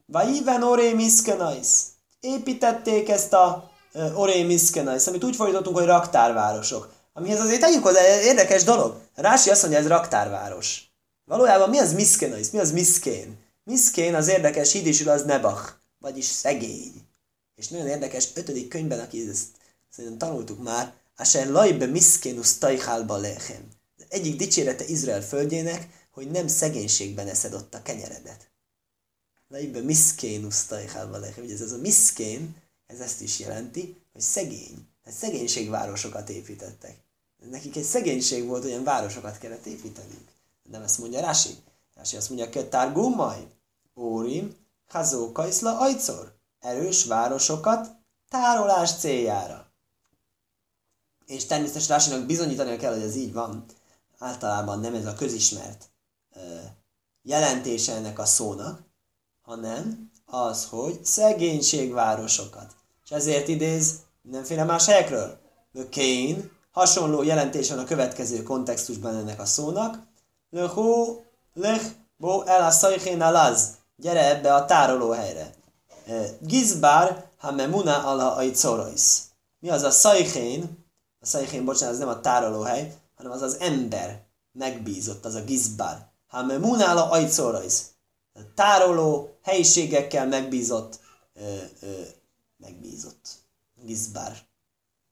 Vaiven 0.07 0.62
oré 0.62 0.93
miszkenajsz. 0.93 1.87
Építették 2.21 3.09
ezt 3.09 3.33
a 3.33 3.71
oré 4.14 4.43
miszkenajsz, 4.43 5.07
amit 5.07 5.25
úgy 5.25 5.37
fordítottunk, 5.37 5.76
hogy 5.76 5.87
raktárvárosok. 5.87 6.99
Amihez 7.20 7.40
azért 7.40 7.60
tegyük 7.60 7.82
hozzá, 7.82 8.20
érdekes 8.20 8.64
dolog. 8.64 9.00
Rási 9.14 9.50
azt 9.50 9.62
mondja, 9.62 9.78
ez 9.78 9.86
raktárváros. 9.86 10.92
Valójában 11.24 11.68
mi 11.68 11.78
az 11.78 11.92
miszkenajsz? 11.92 12.50
Mi 12.50 12.58
az 12.58 12.72
miszkén? 12.72 13.38
Miszkén 13.64 14.14
az 14.14 14.28
érdekes 14.28 14.72
hídisül 14.72 15.08
az 15.08 15.24
nebach, 15.24 15.72
vagyis 15.98 16.24
szegény. 16.24 16.92
És 17.54 17.68
nagyon 17.68 17.86
érdekes, 17.86 18.28
ötödik 18.34 18.68
könyvben, 18.68 19.00
aki 19.00 19.28
ezt 19.28 19.46
szerintem 19.88 20.18
tanultuk 20.28 20.62
már, 20.62 20.92
Asher 21.16 21.48
lajbe 21.48 21.86
miszkénusz 21.86 22.58
tajhálba 22.58 23.16
lechem. 23.16 23.68
Egyik 24.08 24.36
dicsérete 24.36 24.84
Izrael 24.84 25.22
földjének, 25.22 25.88
hogy 26.10 26.30
nem 26.30 26.48
szegénységben 26.48 27.28
eszed 27.28 27.54
ott 27.54 27.74
a 27.74 27.82
kenyeredet. 27.82 28.50
Lajbe 29.48 29.80
miszkénusz 29.80 30.64
tajhálba 30.64 31.18
lechem. 31.18 31.44
Ugye 31.44 31.54
ez 31.54 31.60
az 31.60 31.72
a 31.72 31.78
miszkén, 31.78 32.56
ez 32.86 33.00
ezt 33.00 33.20
is 33.20 33.38
jelenti, 33.38 33.96
hogy 34.12 34.22
szegény. 34.22 34.88
Tehát 35.02 35.18
szegénységvárosokat 35.18 36.28
építettek. 36.28 37.08
Nekik 37.49 37.76
egy 37.76 37.82
szegénység 37.82 38.47
volt, 38.47 38.64
olyan 38.64 38.85
városokat 38.85 39.38
kellett 39.38 39.66
építeniük. 39.66 40.28
Nem 40.70 40.82
ezt 40.82 40.99
mondja 40.99 41.20
Rási. 41.20 41.54
Rási 41.94 42.16
azt 42.16 42.28
mondja, 42.28 42.49
Ketár 42.49 42.92
Gummaj, 42.92 43.47
Órim, 43.97 44.56
Hazó 44.88 45.32
Kajszla, 45.32 45.78
Ajcor 45.78 46.38
erős 46.61 47.04
városokat 47.04 47.88
tárolás 48.28 48.99
céljára. 48.99 49.73
És 51.26 51.44
természetesen 51.44 51.97
Rásinak 51.97 52.26
bizonyítani 52.26 52.76
kell, 52.76 52.92
hogy 52.92 53.02
ez 53.02 53.16
így 53.16 53.32
van. 53.32 53.64
Általában 54.18 54.80
nem 54.80 54.94
ez 54.94 55.06
a 55.06 55.14
közismert 55.14 55.90
jelentése 57.23 57.94
ennek 57.94 58.18
a 58.18 58.25
szónak, 58.25 58.82
hanem 59.42 60.11
az, 60.25 60.64
hogy 60.64 61.04
szegénységvárosokat. 61.04 62.75
És 63.04 63.11
ezért 63.11 63.49
idéz 63.49 63.94
mindenféle 64.23 64.64
más 64.64 64.87
helyekről. 64.87 65.38
Kén, 65.90 66.50
hasonló 66.70 67.22
jelentés 67.22 67.70
van 67.70 67.78
a 67.78 67.84
következő 67.84 68.42
kontextusban 68.42 69.14
ennek 69.14 69.40
a 69.40 69.44
szónak. 69.44 69.98
Lehu, 70.50 71.20
lech, 71.54 71.84
bo 72.16 72.42
el 72.42 72.62
a 72.62 72.70
szajchén 72.70 73.22
alaz. 73.22 73.68
Gyere 73.96 74.36
ebbe 74.36 74.54
a 74.54 74.64
tárolóhelyre. 74.64 75.54
Gizbár, 76.40 77.30
ha 77.36 77.52
memuna 77.52 78.04
ala 78.04 78.34
ajcorois. 78.34 79.18
Mi 79.58 79.70
az 79.70 79.82
a 79.82 79.90
szajchén? 79.90 80.84
A 81.20 81.26
szajchén, 81.26 81.64
bocsánat, 81.64 81.94
ez 81.94 82.00
nem 82.00 82.08
a 82.08 82.20
tárolóhely, 82.20 82.94
hanem 83.16 83.32
az 83.32 83.42
az 83.42 83.56
ember 83.60 84.22
megbízott, 84.52 85.24
az 85.24 85.34
a 85.34 85.44
gizbár. 85.44 86.08
Ha 86.26 86.42
memuna 86.42 86.88
ala 86.90 87.10
ajcorois. 87.10 87.74
Tároló 88.54 89.38
helyiségekkel 89.42 90.26
megbízott, 90.26 91.00
ö, 91.34 91.56
ö, 91.80 92.00
megbízott. 92.56 93.28
Gizbár. 93.82 94.48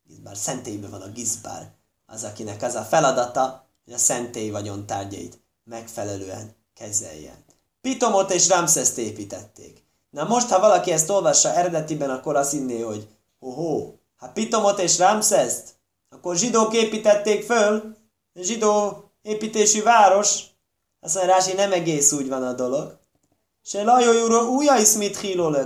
Gizbár. 0.08 0.36
Szentélyben 0.36 0.90
van 0.90 1.02
a 1.02 1.08
gizbár. 1.08 1.70
Az, 2.06 2.24
akinek 2.24 2.62
az 2.62 2.74
a 2.74 2.82
feladata, 2.82 3.66
hogy 3.84 3.94
a 3.94 3.98
szentély 3.98 4.50
vagyontárgyait 4.50 5.40
megfelelően 5.64 6.54
kezeljen. 6.74 7.44
Pitomot 7.80 8.32
és 8.32 8.48
Ramszeszt 8.48 8.98
építették. 8.98 9.84
Na 10.10 10.24
most, 10.24 10.48
ha 10.48 10.60
valaki 10.60 10.90
ezt 10.90 11.10
olvassa 11.10 11.54
eredetiben, 11.54 12.10
akkor 12.10 12.36
azt 12.36 12.50
hinné, 12.50 12.80
hogy 12.80 13.08
hoho, 13.38 13.92
ha 14.16 14.28
Pitomot 14.28 14.78
és 14.78 14.98
Ramszeszt, 14.98 15.74
akkor 16.10 16.36
zsidók 16.36 16.74
építették 16.74 17.44
föl, 17.44 17.96
zsidó 18.34 19.04
építésű 19.22 19.82
város, 19.82 20.44
azt 21.00 21.14
mondja, 21.14 21.34
Rási, 21.34 21.52
nem 21.52 21.72
egész 21.72 22.12
úgy 22.12 22.28
van 22.28 22.42
a 22.42 22.52
dolog. 22.52 22.98
Se 23.62 23.82
lajójúró 23.82 24.40
újja 24.40 24.76
iszmit 24.76 25.18
híló 25.18 25.56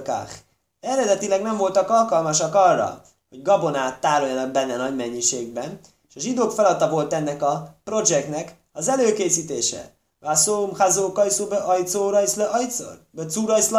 Eredetileg 0.81 1.43
nem 1.43 1.57
voltak 1.57 1.91
alkalmasak 1.91 2.55
arra, 2.55 3.03
hogy 3.33 3.43
gabonát 3.43 4.01
tároljanak 4.01 4.51
benne 4.51 4.77
nagy 4.77 4.97
mennyiségben, 4.97 5.79
és 6.09 6.17
a 6.17 6.21
zsidók 6.21 6.53
feladata 6.53 6.91
volt 6.91 7.13
ennek 7.13 7.43
a 7.43 7.81
projektnek 7.85 8.55
az 8.73 8.89
előkészítése. 8.89 9.91
Vászóm, 10.21 10.75
hazó, 10.75 11.13
kajszó, 11.13 11.47
be 11.47 11.57
ajcóra, 11.57 12.23
is 12.23 12.35
le 12.35 12.45
ajcor. 12.45 12.99
Be 13.11 13.27
cúra, 13.27 13.59
is 13.59 13.71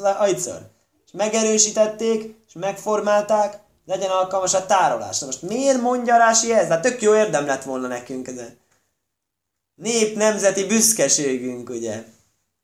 le 0.00 0.10
ajcor. 0.10 0.70
És 1.06 1.12
megerősítették, 1.12 2.34
és 2.46 2.52
megformálták, 2.52 3.60
legyen 3.86 4.10
alkalmas 4.10 4.54
a 4.54 4.66
tárolás. 4.66 5.18
Na 5.18 5.26
most 5.26 5.42
miért 5.42 5.80
mondja 5.80 6.16
Rási 6.16 6.52
ez? 6.52 6.68
Hát 6.68 6.82
tök 6.82 7.02
jó 7.02 7.14
érdem 7.14 7.46
lett 7.46 7.62
volna 7.62 7.86
nekünk 7.86 8.28
ez. 8.28 8.42
Nép 9.74 10.16
nemzeti 10.16 10.64
büszkeségünk, 10.64 11.70
ugye? 11.70 12.04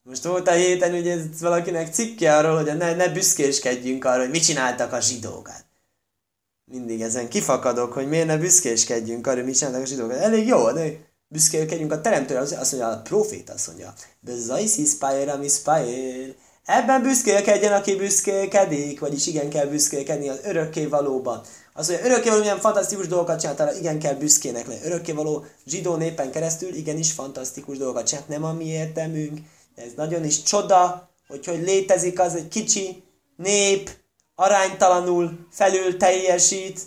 Most 0.03 0.25
volt 0.25 0.49
a 0.49 0.53
héten 0.53 0.95
ugye 0.95 1.17
valakinek 1.41 1.95
cikke 1.95 2.37
arról, 2.37 2.57
hogy 2.57 2.77
ne, 2.77 2.95
ne 2.95 3.09
büszkéskedjünk 3.09 4.05
arra, 4.05 4.21
hogy 4.21 4.31
mit 4.31 4.45
csináltak 4.45 4.93
a 4.93 5.01
zsidók. 5.01 5.51
Mindig 6.71 7.01
ezen 7.01 7.29
kifakadok, 7.29 7.93
hogy 7.93 8.09
miért 8.09 8.27
ne 8.27 8.39
büszkéskedjünk 8.39 9.27
arra, 9.27 9.45
mit 9.45 9.57
csináltak 9.57 9.83
a 9.83 9.87
zsidók. 9.87 10.13
Elég 10.13 10.47
jó, 10.47 10.73
de 10.73 10.83
büszkélkedjünk 11.29 11.93
a 11.93 12.01
teremtőre, 12.01 12.41
azt 12.41 12.73
mondja, 12.73 12.89
a 12.89 13.01
profét 13.03 13.51
azt 13.51 13.67
mondja, 13.67 13.95
Bezajsz 14.21 14.77
iszpájér, 14.77 15.29
ami 15.29 15.49
Ebben 16.65 17.03
büszkélkedjen, 17.03 17.73
aki 17.73 17.97
büszkélkedik, 17.97 19.01
vagyis 19.01 19.27
igen 19.27 19.49
kell 19.49 19.67
büszkélkedni 19.67 20.29
az 20.29 20.41
örökké 20.45 20.87
valóban. 20.87 21.41
Az, 21.73 21.87
hogy 21.87 22.01
örökkévaló 22.03 22.41
milyen 22.41 22.61
fantasztikus 22.61 23.07
dolgokat 23.07 23.41
csinált, 23.41 23.79
igen 23.79 23.99
kell 23.99 24.15
büszkének 24.15 24.67
lenni. 24.67 24.81
Örökkévaló 24.85 25.45
zsidó 25.67 25.95
népen 25.95 26.31
keresztül 26.31 26.75
igenis 26.75 27.13
fantasztikus 27.13 27.79
dolgokat 27.79 28.07
csinált, 28.07 28.29
nem 28.29 28.45
a 28.45 28.53
mi 28.53 28.65
értemünk. 28.65 29.39
Ez 29.75 29.93
nagyon 29.97 30.25
is 30.25 30.43
csoda, 30.43 31.11
hogy 31.29 31.47
hogy 31.47 31.63
létezik 31.63 32.21
az 32.21 32.35
egy 32.35 32.49
kicsi 32.49 33.03
nép, 33.37 33.91
aránytalanul 34.37 35.47
felül 35.51 35.97
teljesít. 35.97 36.81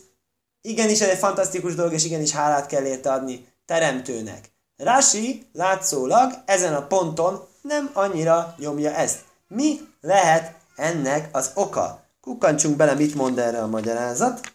Igenis 0.62 1.02
ez 1.02 1.10
egy 1.10 1.18
fantasztikus 1.18 1.76
dolog, 1.76 1.94
és 1.94 2.06
igenis 2.06 2.32
hálát 2.32 2.66
kell 2.66 2.86
érte 2.86 3.12
adni 3.12 3.48
teremtőnek. 3.66 4.52
Rasi 4.78 5.50
látszólag 5.54 6.34
ezen 6.46 6.74
a 6.76 6.88
ponton 6.88 7.48
nem 7.62 7.90
annyira 7.94 8.56
nyomja 8.58 8.94
ezt. 8.94 9.20
Mi 9.48 9.80
lehet 10.02 10.56
ennek 10.76 11.30
az 11.32 11.52
oka? 11.54 12.04
Kukkantsunk 12.22 12.76
bele, 12.76 12.94
mit 12.94 13.16
mond 13.16 13.40
erre 13.40 13.62
a 13.62 13.68
magyarázat. 13.68 14.54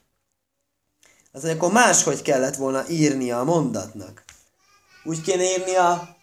Az 1.33 1.45
akkor 1.45 1.73
máshogy 1.73 2.23
kellett 2.23 2.57
volna 2.57 2.89
írnia 2.89 3.41
a 3.41 3.45
mondatnak. 3.45 4.25
Úgy 5.05 5.21
kéne 5.21 5.43
írnia, 5.43 6.17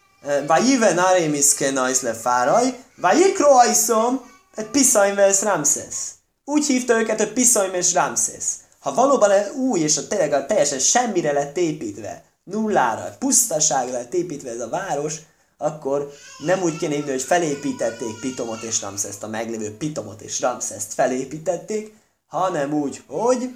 Vajive 0.46 0.92
narémis 0.92 1.54
kenajsz 1.54 2.00
le 2.00 2.14
fáraj, 2.14 2.84
vajikro 2.96 3.50
ajszom, 3.50 4.30
egy 4.54 4.66
piszajm 4.66 5.14
vesz 5.14 5.42
Ramszesz. 5.42 6.10
Úgy 6.44 6.66
hívta 6.66 7.00
őket, 7.00 7.18
hogy 7.18 7.32
piszajm 7.32 7.74
és 7.74 7.92
Ramszesz. 7.92 8.56
Ha 8.78 8.94
valóban 8.94 9.30
új 9.56 9.80
és 9.80 9.96
a 9.96 10.06
tényleg 10.06 10.46
teljesen 10.46 10.78
semmire 10.78 11.32
lett 11.32 11.56
építve, 11.56 12.24
nullára, 12.44 13.16
pusztaságra 13.18 13.92
lett 13.92 14.14
építve 14.14 14.50
ez 14.50 14.60
a 14.60 14.68
város, 14.68 15.16
akkor 15.56 16.12
nem 16.38 16.62
úgy 16.62 16.76
kéne 16.76 16.94
hívni, 16.94 17.10
hogy 17.10 17.22
felépítették 17.22 18.20
Pitomot 18.20 18.62
és 18.62 18.80
Ramszeszt, 18.80 19.22
a 19.22 19.28
meglévő 19.28 19.76
Pitomot 19.76 20.20
és 20.20 20.40
Ramszeszt 20.40 20.92
felépítették, 20.92 21.94
hanem 22.26 22.72
úgy, 22.72 23.02
hogy 23.06 23.50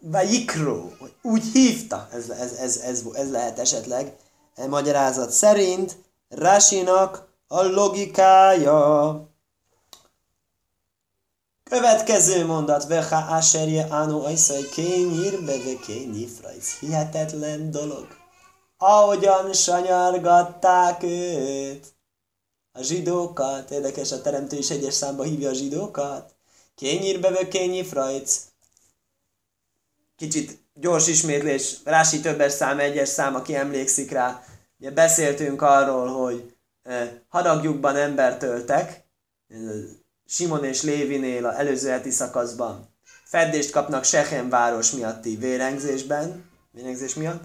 Vajikro, 0.00 0.88
úgy 1.22 1.44
hívta, 1.52 2.08
ez, 2.12 2.28
ez, 2.28 2.52
ez, 2.52 2.76
ez, 2.76 3.02
ez 3.12 3.30
lehet 3.30 3.58
esetleg, 3.58 4.12
e 4.54 4.66
magyarázat 4.66 5.30
szerint 5.30 5.96
Rasinak 6.28 7.28
a 7.48 7.62
logikája. 7.62 9.29
Következő 11.70 12.46
mondat, 12.46 12.86
Veha 12.86 13.36
Aserje 13.36 13.86
Anu 13.90 14.24
Ajszai 14.24 14.68
Kényír 14.68 15.44
Beve 15.44 15.78
Kényifrajc. 15.86 16.78
Hihetetlen 16.78 17.70
dolog. 17.70 18.06
Ahogyan 18.76 19.52
sanyargatták 19.52 21.02
őt. 21.02 21.86
A 22.72 22.82
zsidókat, 22.82 23.70
érdekes, 23.70 24.12
a 24.12 24.20
teremtő 24.20 24.56
is 24.56 24.70
egyes 24.70 24.94
számba 24.94 25.22
hívja 25.22 25.48
a 25.48 25.52
zsidókat. 25.52 26.34
Kényír 26.74 27.20
Beve 27.20 27.48
Kényifrajc. 27.48 28.40
Kicsit 30.16 30.58
gyors 30.74 31.08
ismétlés, 31.08 31.76
Rási 31.84 32.20
többes 32.20 32.52
szám, 32.52 32.78
egyes 32.78 33.08
szám, 33.08 33.34
aki 33.34 33.54
emlékszik 33.54 34.10
rá. 34.10 34.44
Ugye 34.78 34.90
beszéltünk 34.90 35.62
arról, 35.62 36.06
hogy 36.06 36.54
eh, 36.82 37.10
hadagjukban 37.28 37.96
embert 37.96 38.42
öltek, 38.42 39.04
Simon 40.32 40.64
és 40.64 40.82
Lévinél 40.82 41.46
a 41.46 41.58
előző 41.58 41.88
heti 41.88 42.10
szakaszban 42.10 42.88
feddést 43.24 43.70
kapnak 43.70 44.04
Sechem 44.04 44.48
város 44.48 44.90
miatti 44.90 45.36
vérengzésben, 45.36 46.50
vérengzés 46.70 47.14
miatt, 47.14 47.44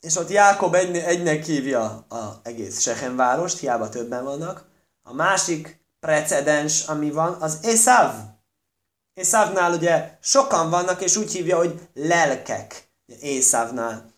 és 0.00 0.16
ott 0.16 0.30
Jákob 0.30 0.74
egy, 0.74 0.96
egynek 0.96 1.44
hívja 1.44 1.82
a 2.08 2.40
egész 2.42 2.80
Sechem 2.80 3.16
várost, 3.16 3.58
hiába 3.58 3.88
többen 3.88 4.24
vannak. 4.24 4.64
A 5.02 5.14
másik 5.14 5.80
precedens, 6.00 6.86
ami 6.86 7.10
van, 7.10 7.32
az 7.40 7.58
Esav. 7.62 8.14
Észávnál 9.14 9.72
ugye 9.72 10.18
sokan 10.20 10.70
vannak, 10.70 11.02
és 11.02 11.16
úgy 11.16 11.32
hívja, 11.32 11.56
hogy 11.56 11.88
lelkek. 11.94 12.88
Észávnál. 13.20 14.12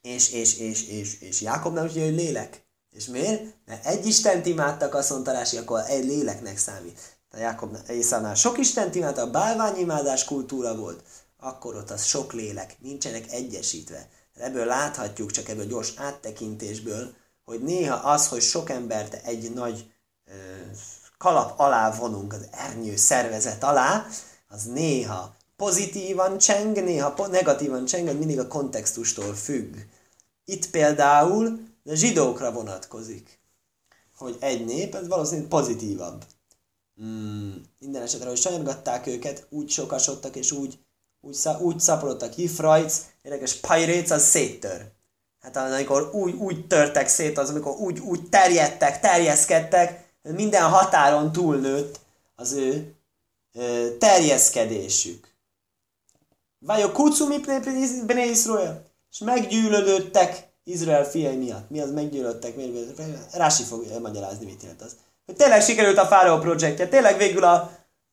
És, 0.00 0.32
és, 0.32 0.58
és, 0.58 0.88
és, 0.88 1.20
és 1.20 1.40
Jákobnál 1.40 1.84
úgy 1.84 1.92
hívja, 1.92 2.08
hogy 2.08 2.18
lélek. 2.18 2.63
És 2.94 3.06
miért? 3.06 3.42
Mert 3.66 3.86
egy 3.86 4.06
Istent 4.06 4.46
imádtak, 4.46 4.94
azt 4.94 5.10
mondta 5.10 5.32
Rási, 5.32 5.56
akkor 5.56 5.82
egy 5.86 6.04
léleknek 6.04 6.58
számít. 6.58 7.00
A 7.30 7.36
Jákob 7.36 7.76
Észánál 7.88 8.34
sok 8.34 8.58
Istent 8.58 8.94
imádtak, 8.94 9.26
a 9.26 9.30
bálványimádás 9.30 10.24
kultúra 10.24 10.76
volt, 10.76 11.02
akkor 11.38 11.76
ott 11.76 11.90
az 11.90 12.04
sok 12.04 12.32
lélek, 12.32 12.76
nincsenek 12.80 13.32
egyesítve. 13.32 14.08
Ebből 14.34 14.64
láthatjuk, 14.64 15.30
csak 15.30 15.48
ebből 15.48 15.66
gyors 15.66 15.92
áttekintésből, 15.96 17.14
hogy 17.44 17.62
néha 17.62 17.94
az, 17.94 18.28
hogy 18.28 18.42
sok 18.42 18.70
embert 18.70 19.26
egy 19.26 19.52
nagy 19.52 19.92
ö, 20.26 20.32
kalap 21.18 21.60
alá 21.60 21.94
vonunk, 21.94 22.32
az 22.32 22.46
ernyő 22.50 22.96
szervezet 22.96 23.64
alá, 23.64 24.06
az 24.48 24.62
néha 24.62 25.36
pozitívan 25.56 26.38
cseng, 26.38 26.84
néha 26.84 27.26
negatívan 27.30 27.84
cseng, 27.84 28.18
mindig 28.18 28.38
a 28.38 28.48
kontextustól 28.48 29.34
függ. 29.34 29.76
Itt 30.44 30.70
például 30.70 31.72
de 31.84 31.94
zsidókra 31.94 32.52
vonatkozik, 32.52 33.38
hogy 34.16 34.36
egy 34.40 34.64
nép, 34.64 34.94
ez 34.94 35.08
valószínűleg 35.08 35.48
pozitívabb. 35.48 36.24
Mm, 37.02 37.52
minden 37.78 38.02
esetre, 38.02 38.28
hogy 38.28 38.38
sajongatták 38.38 39.06
őket, 39.06 39.46
úgy 39.50 39.70
sokasodtak, 39.70 40.36
és 40.36 40.52
úgy, 40.52 40.78
úgy, 41.20 41.36
úgy 41.60 41.80
szaporodtak. 41.80 42.32
Hifrajc, 42.32 43.00
érdekes, 43.22 43.54
pajrác, 43.54 44.10
az 44.10 44.22
széttör. 44.22 44.92
Hát 45.40 45.56
amikor 45.56 46.10
úgy, 46.14 46.34
úgy 46.34 46.66
törtek 46.66 47.08
szét, 47.08 47.38
az 47.38 47.50
amikor 47.50 47.76
úgy, 47.76 47.98
úgy 47.98 48.28
terjedtek, 48.28 49.00
terjeszkedtek, 49.00 50.12
minden 50.22 50.68
határon 50.68 51.32
túlnőtt 51.32 52.00
az 52.34 52.52
ő 52.52 52.94
ö, 53.52 53.96
terjeszkedésük. 53.98 55.32
Vajok 56.58 56.92
kucu 56.92 57.26
mi 57.26 57.40
és 59.10 59.18
meggyűlölődtek 59.18 60.53
Izrael 60.64 61.04
fiai 61.04 61.36
miatt. 61.36 61.70
Mi 61.70 61.80
az 61.80 61.90
meggyűlöltek, 61.90 62.56
miért? 62.56 63.00
Rási 63.32 63.62
fog 63.62 63.86
magyarázni, 64.02 64.44
mit 64.44 64.62
jelent 64.62 64.82
az. 64.82 64.96
Hogy 65.26 65.36
tényleg 65.36 65.62
sikerült 65.62 65.98
a 65.98 66.06
Fáraó 66.06 66.38
projektje, 66.38 66.88
tényleg 66.88 67.16
végül 67.16 67.44
a 67.44 67.70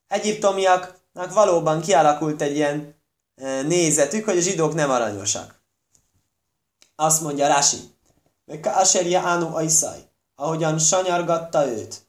egyiptomiaknak 0.08 1.34
valóban 1.34 1.82
kialakult 1.82 2.42
egy 2.42 2.56
ilyen 2.56 2.96
e, 3.36 3.62
nézetük, 3.62 4.26
hogy 4.26 4.38
a 4.38 4.42
zsidók 4.42 4.74
nem 4.74 4.90
aranyosak. 4.90 5.62
Azt 6.96 7.22
mondja 7.22 7.48
Rási, 7.48 7.78
Aserje 8.64 9.20
Ánu 9.20 9.56
Aiszaj, 9.56 10.00
ahogyan 10.36 10.80
sanyargatta 10.80 11.68
őt. 11.68 12.02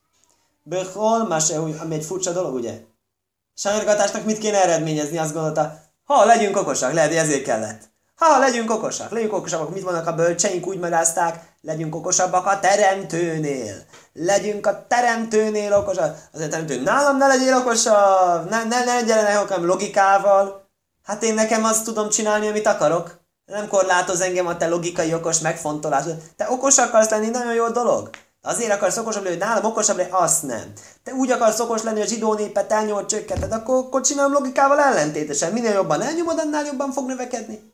Böhol, 0.62 1.26
más, 1.26 1.50
ami 1.50 1.94
egy 1.94 2.04
furcsa 2.04 2.32
dolog, 2.32 2.54
ugye? 2.54 2.80
Sanyargatásnak 3.54 4.24
mit 4.24 4.38
kéne 4.38 4.62
eredményezni? 4.62 5.18
Azt 5.18 5.32
gondolta, 5.32 5.80
ha 6.04 6.24
legyünk 6.24 6.56
okosak, 6.56 6.92
lehet, 6.92 7.08
hogy 7.08 7.18
ezért 7.18 7.42
kellett. 7.42 7.91
Ha, 8.22 8.38
legyünk 8.38 8.70
okosak, 8.70 9.10
legyünk 9.10 9.32
okosabbak. 9.32 9.74
Mit 9.74 9.82
vannak 9.82 10.06
a 10.06 10.14
bölcseink? 10.14 10.66
Úgy 10.66 10.78
magyarázták, 10.78 11.42
legyünk 11.60 11.94
okosabbak 11.94 12.46
a 12.46 12.58
teremtőnél. 12.60 13.74
Legyünk 14.12 14.66
a 14.66 14.86
teremtőnél 14.88 15.72
okosak. 15.72 16.16
Azért 16.32 16.50
teremtő, 16.50 16.80
nálam 16.80 17.16
ne 17.16 17.26
legyél 17.26 17.56
okosabb, 17.56 18.50
ne, 18.50 18.64
ne, 18.64 18.84
ne 18.84 18.94
legyen 18.94 19.36
okam 19.36 19.66
logikával. 19.66 20.68
Hát 21.02 21.22
én 21.22 21.34
nekem 21.34 21.64
azt 21.64 21.84
tudom 21.84 22.08
csinálni, 22.08 22.48
amit 22.48 22.66
akarok. 22.66 23.20
Nem 23.44 23.68
korlátoz 23.68 24.20
engem 24.20 24.46
a 24.46 24.56
te 24.56 24.68
logikai 24.68 25.14
okos 25.14 25.38
megfontolás. 25.38 26.04
Te 26.36 26.46
okos 26.50 26.78
akarsz 26.78 27.10
lenni, 27.10 27.28
nagyon 27.28 27.54
jó 27.54 27.68
dolog. 27.68 28.10
Azért 28.42 28.72
akarsz 28.72 28.96
okosabb 28.96 29.22
lenni, 29.22 29.36
hogy 29.36 29.46
nálam 29.46 29.64
okosabb 29.64 29.96
lenni, 29.96 30.10
azt 30.10 30.42
nem. 30.42 30.72
Te 31.04 31.12
úgy 31.12 31.30
akarsz 31.30 31.60
okos 31.60 31.82
lenni, 31.82 31.98
hogy 31.98 32.06
a 32.06 32.10
zsidó 32.10 32.34
népet 32.34 32.72
elnyomod, 32.72 33.06
csökkented, 33.06 33.52
akkor, 33.52 33.76
akkor 33.76 34.00
csinálom 34.00 34.32
logikával 34.32 34.80
ellentétesen. 34.80 35.52
Minél 35.52 35.72
jobban 35.72 36.02
elnyomod, 36.02 36.38
annál 36.38 36.64
jobban 36.64 36.92
fog 36.92 37.06
növekedni 37.06 37.71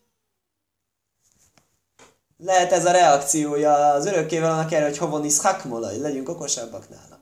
lehet 2.39 2.73
ez 2.73 2.85
a 2.85 2.91
reakciója 2.91 3.75
az 3.75 4.07
örökkével 4.07 4.51
annak 4.51 4.73
erre, 4.73 4.85
hogy 4.85 4.99
hovon 4.99 5.25
is 5.25 5.41
hakmolaj, 5.41 5.99
legyünk 5.99 6.29
okosabbak 6.29 6.89
nála. 6.89 7.19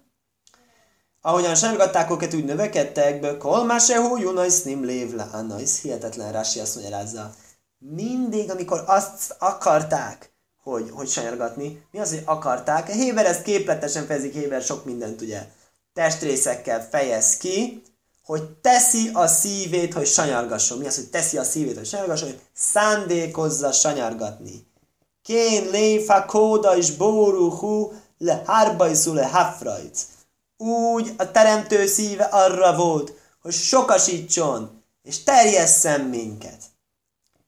Ahogyan 1.21 1.55
sárgatták 1.55 2.11
őket, 2.11 2.35
úgy 2.35 2.45
növekedtek, 2.45 3.21
be 3.21 3.37
kolmásehu 3.37 4.17
junajsz 4.17 4.63
nim 4.63 4.85
lévle 4.85 5.29
anajsz, 5.33 5.81
hihetetlen 5.81 6.33
Rási 6.33 6.61
azt 6.61 6.75
magyarázza. 6.75 7.35
Mindig, 7.79 8.51
amikor 8.51 8.83
azt 8.87 9.37
akarták, 9.39 10.35
hogy, 10.63 10.91
hogy 10.93 11.09
sanyargatni, 11.09 11.87
mi 11.91 11.99
az, 11.99 12.11
hogy 12.11 12.23
akarták? 12.25 12.91
Héber 12.91 13.27
ezt 13.27 13.43
képletesen 13.43 14.07
fejezik, 14.07 14.33
Héber 14.33 14.63
sok 14.63 14.85
mindent 14.85 15.21
ugye 15.21 15.47
testrészekkel 15.93 16.89
fejez 16.91 17.37
ki, 17.37 17.83
hogy 18.25 18.43
teszi 18.43 19.11
a 19.13 19.27
szívét, 19.27 19.95
hogy 19.95 20.07
sanyargasson. 20.07 20.79
Mi 20.79 20.87
az, 20.87 20.95
hogy 20.95 21.11
teszi 21.11 21.39
a 21.39 21.45
szívét, 21.45 21.77
hogy 21.77 21.87
sanyargasson? 21.87 22.29
Hogy 22.29 22.41
szándékozza 22.55 23.73
sanyargatni. 23.73 24.75
Kén 25.27 25.71
léfa 25.71 26.25
kóda 26.25 26.77
és 26.77 26.91
bóruhú 26.91 27.93
le 28.19 28.43
hárbajszú 28.47 29.13
le 29.13 29.27
hafrajc. 29.27 30.07
Úgy 30.57 31.15
a 31.17 31.31
teremtő 31.31 31.87
szíve 31.87 32.25
arra 32.25 32.77
volt, 32.77 33.13
hogy 33.43 33.53
sokasítson 33.53 34.83
és 35.03 35.23
terjesszen 35.23 36.01
minket. 36.01 36.63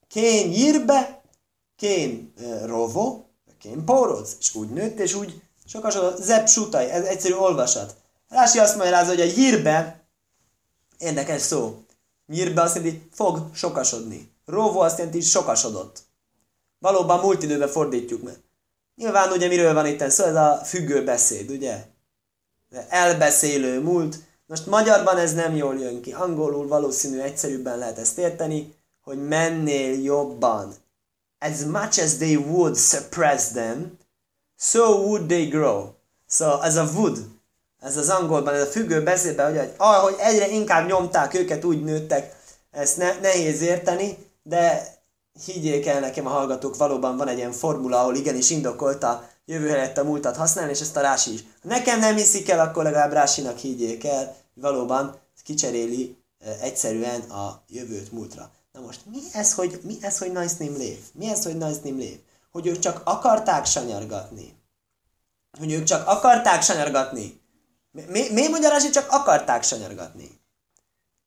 Kén 0.09 0.49
nyírbe, 0.49 1.23
kén 1.77 2.33
uh, 2.41 2.67
rovo, 2.67 3.23
kén 3.59 3.85
póroz, 3.85 4.37
és 4.41 4.55
úgy 4.55 4.69
nőtt, 4.69 4.99
és 4.99 5.15
úgy 5.15 5.43
sokasodott. 5.67 6.23
Zep 6.23 6.49
sutaj, 6.49 6.91
ez 6.91 7.05
egyszerű 7.05 7.35
olvasat. 7.35 7.97
Rási 8.29 8.59
azt 8.59 8.77
magyarázza, 8.77 9.09
hogy 9.11 9.21
a 9.21 9.25
hírbe, 9.25 10.05
érdekes 10.99 11.43
szó, 11.43 11.77
nyírbe 12.27 12.63
azt 12.63 12.77
jelenti, 12.77 13.09
fog 13.13 13.51
sokasodni. 13.55 14.33
Rovo 14.47 14.81
azt 14.81 14.99
jelenti, 14.99 15.21
sokasodott. 15.21 16.07
Valóban 16.79 17.21
múlt 17.21 17.71
fordítjuk 17.71 18.23
meg. 18.23 18.37
Nyilván 18.95 19.33
ugye 19.33 19.49
miről 19.49 19.75
van 19.75 19.87
itt 19.87 20.11
szó, 20.11 20.25
ez 20.25 20.35
a 20.35 20.61
függő 20.65 21.05
beszéd, 21.05 21.51
ugye? 21.51 21.85
Elbeszélő 22.89 23.81
múlt. 23.81 24.17
Most 24.47 24.67
magyarban 24.67 25.17
ez 25.17 25.35
nem 25.35 25.57
jól 25.57 25.79
jön 25.79 26.01
ki. 26.01 26.13
Angolul 26.13 26.69
valószínű 26.69 27.21
egyszerűbben 27.21 27.79
lehet 27.79 27.99
ezt 27.99 28.19
érteni, 28.19 28.75
hogy 29.03 29.29
mennél 29.29 30.03
jobban. 30.03 30.75
As 31.39 31.65
much 31.65 32.03
as 32.03 32.17
they 32.17 32.37
would 32.37 32.77
suppress 32.77 33.49
them, 33.49 33.99
so 34.59 34.83
would 34.83 35.27
they 35.27 35.47
grow. 35.47 35.93
So 36.29 36.61
ez 36.63 36.77
a 36.77 36.91
would, 36.95 37.19
ez 37.81 37.97
az 37.97 38.09
angolban, 38.09 38.55
ez 38.55 38.63
a 38.63 38.71
függő 38.71 39.03
beszédben, 39.03 39.59
hogy 39.59 39.73
ahogy 39.77 40.15
egyre 40.19 40.49
inkább 40.49 40.89
nyomták 40.89 41.35
őket, 41.35 41.65
úgy 41.65 41.85
nőttek, 41.85 42.37
ezt 42.71 42.97
ne, 42.97 43.19
nehéz 43.21 43.61
érteni, 43.61 44.19
de 44.43 44.87
higgyék 45.45 45.87
el 45.87 46.01
nekem 46.01 46.27
a 46.27 46.31
hallgatók, 46.31 46.77
valóban 46.77 47.17
van 47.17 47.29
egy 47.29 47.37
ilyen 47.37 47.53
formula, 47.53 48.01
ahol 48.01 48.15
igenis 48.15 48.51
indokolt 48.51 49.03
a 49.03 49.29
jövő 49.45 49.69
helyett 49.69 49.99
a 49.99 50.05
múltat 50.05 50.37
használni, 50.37 50.71
és 50.71 50.81
ezt 50.81 50.97
a 50.97 51.01
Rási 51.01 51.33
is. 51.33 51.41
Ha 51.63 51.69
nekem 51.69 51.99
nem 51.99 52.17
hiszik 52.17 52.49
el, 52.49 52.61
akkor 52.61 52.83
legalább 52.83 53.13
Rásinak 53.13 53.59
higgyék 53.59 54.05
el, 54.05 54.37
valóban 54.55 55.19
kicseréli 55.49 56.17
egyszerűen 56.61 57.21
a 57.21 57.63
jövőt 57.69 58.13
múltra. 58.13 58.51
Na 58.73 58.81
most 58.81 59.01
mi 59.11 59.19
ez, 59.33 59.55
hogy, 59.55 59.81
mi 59.83 59.97
ez, 60.01 60.19
hogy 60.19 60.33
nice 60.33 60.55
name 60.59 60.77
live? 60.77 61.01
Mi 61.13 61.29
ez, 61.29 61.45
hogy 61.45 61.57
nice 61.57 61.81
name 61.85 61.97
live? 61.97 62.19
Hogy 62.51 62.67
ők 62.67 62.79
csak 62.79 63.01
akarták 63.05 63.65
sanyargatni. 63.65 64.57
Hogy 65.59 65.73
ők 65.73 65.85
csak 65.85 66.07
akarták 66.07 66.63
sanyargatni. 66.63 67.41
Mi, 67.91 68.05
mi, 68.09 68.31
mi 68.33 68.49
mondja 68.49 68.69
Rási, 68.69 68.91
csak 68.91 69.07
akarták 69.11 69.63
sanyargatni? 69.63 70.41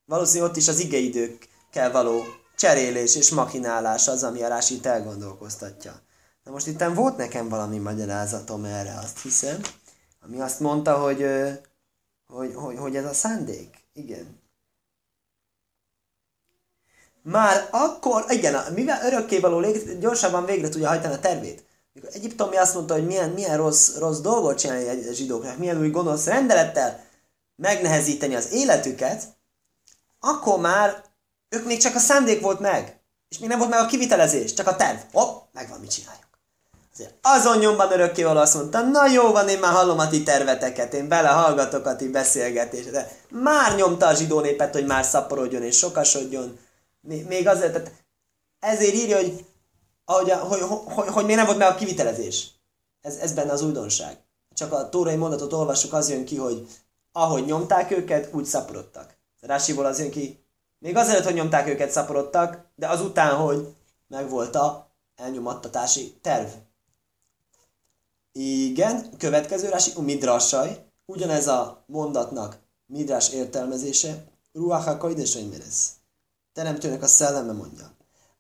Valószínűleg 0.06 0.50
ott 0.50 0.58
is 0.58 0.67
az 0.67 0.80
igeidőkkel 0.80 1.91
való 1.91 2.24
cserélés 2.62 3.15
és 3.15 3.30
machinálás 3.30 4.08
az, 4.08 4.24
ami 4.24 4.43
a 4.43 4.47
Rásit 4.47 4.86
elgondolkoztatja. 4.86 6.02
Na 6.43 6.52
most 6.52 6.67
itt 6.67 6.84
volt 6.93 7.17
nekem 7.17 7.50
valami 7.50 7.78
magyarázatom 7.78 8.65
erre, 8.65 9.00
azt 9.04 9.21
hiszem, 9.21 9.62
ami 10.19 10.39
azt 10.39 10.60
mondta, 10.60 10.97
hogy, 10.97 11.26
hogy, 12.28 12.54
hogy, 12.56 12.78
hogy 12.78 12.95
ez 12.95 13.06
a 13.06 13.13
szándék. 13.13 13.78
Igen. 13.93 14.39
Már 17.21 17.67
akkor, 17.71 18.26
igen, 18.30 18.74
mivel 18.74 19.06
örökkévaló 19.06 19.71
gyorsabban 20.00 20.45
végre 20.45 20.69
tudja 20.69 20.88
hajtani 20.88 21.13
a 21.13 21.19
tervét. 21.19 21.63
Mikor 21.93 22.10
Egyiptomi 22.13 22.58
azt 22.58 22.74
mondta, 22.74 22.93
hogy 22.93 23.06
milyen, 23.06 23.30
milyen 23.30 23.58
rossz, 23.58 23.95
rossz 23.97 24.19
dolgot 24.19 24.58
csinálni 24.58 25.08
a 25.08 25.13
zsidóknak, 25.13 25.58
milyen 25.58 25.80
új 25.80 25.89
gonosz 25.89 26.26
rendelettel 26.26 27.06
megnehezíteni 27.56 28.36
az 28.36 28.52
életüket, 28.52 29.24
akkor 30.19 30.60
már 30.60 31.11
ők 31.52 31.66
még 31.66 31.82
csak 31.82 31.96
a 31.96 32.00
szándék 32.00 32.42
volt 32.42 32.60
meg. 32.60 33.00
És 33.30 33.40
még 33.40 33.50
nem 33.50 33.58
volt 33.58 33.70
meg 33.70 33.80
a 33.80 33.86
kivitelezés, 33.86 34.54
csak 34.54 34.68
a 34.68 34.76
terv. 34.76 34.98
Hopp, 35.12 35.54
megvan, 35.54 35.80
mit 35.80 35.92
csináljuk. 35.92 36.30
Azért 36.94 37.14
azon 37.22 37.58
nyomban 37.58 37.92
örökkéval 37.92 38.38
azt 38.38 38.54
mondta, 38.54 38.82
na 38.82 39.08
jó 39.08 39.32
van, 39.32 39.48
én 39.48 39.60
már 39.60 39.74
hallom 39.74 40.00
a 40.00 40.10
ti 40.10 40.24
terveteket, 40.24 40.94
én 40.94 41.08
belehallgatok 41.08 41.86
a 41.86 41.96
ti 41.96 42.10
beszélgetésre. 42.10 43.12
Már 43.30 43.76
nyomta 43.76 44.08
a 44.08 44.14
zsidó 44.14 44.40
népet, 44.40 44.74
hogy 44.74 44.86
már 44.86 45.04
szaporodjon 45.04 45.64
és 45.64 45.78
sokasodjon. 45.78 46.60
Még 47.02 47.48
azért, 47.48 47.74
tehát 47.74 47.92
ezért 48.60 48.94
írja, 48.94 49.18
hogy, 49.18 49.46
ahogy, 50.06 50.32
hogy, 50.32 50.62
hogy, 50.62 50.80
hogy, 50.86 51.08
hogy 51.08 51.26
még 51.26 51.36
nem 51.36 51.46
volt 51.46 51.58
meg 51.58 51.68
a 51.68 51.76
kivitelezés. 51.76 52.48
Ez, 53.02 53.16
ez 53.16 53.34
benne 53.34 53.52
az 53.52 53.62
újdonság. 53.62 54.18
Csak 54.54 54.74
a 54.74 54.90
tórai 54.90 55.16
mondatot 55.16 55.54
olvassuk, 55.54 55.94
az 55.94 56.10
jön 56.10 56.26
ki, 56.26 56.38
hogy 56.38 56.68
ahogy 57.12 57.46
nyomták 57.46 57.92
őket, 57.92 58.34
úgy 58.34 58.46
szaporodtak. 58.46 59.18
Rásiból 59.40 59.86
az 59.86 60.00
jön 60.00 60.12
ki, 60.12 60.40
még 60.82 60.96
azelőtt, 60.96 61.24
hogy 61.24 61.34
nyomták 61.34 61.67
őket, 61.67 61.91
szaporodtak, 61.91 62.65
de 62.76 62.88
azután, 62.88 63.36
hogy 63.36 63.76
megvolt 64.08 64.56
a 64.56 64.91
elnyomattatási 65.15 66.13
terv. 66.22 66.48
Igen, 68.32 69.17
következő 69.17 69.70
rási, 69.70 69.91
midrasaj, 70.02 70.86
ugyanez 71.06 71.48
a 71.48 71.84
mondatnak 71.86 72.60
midrás 72.86 73.30
értelmezése, 73.30 74.24
ruach 74.54 74.86
ha 74.86 74.98
koidesaimeres. 74.98 75.89
Teremtőnek 76.54 77.04
a 77.04 77.08
szelleme 77.08 77.52
mondja. 77.52 77.91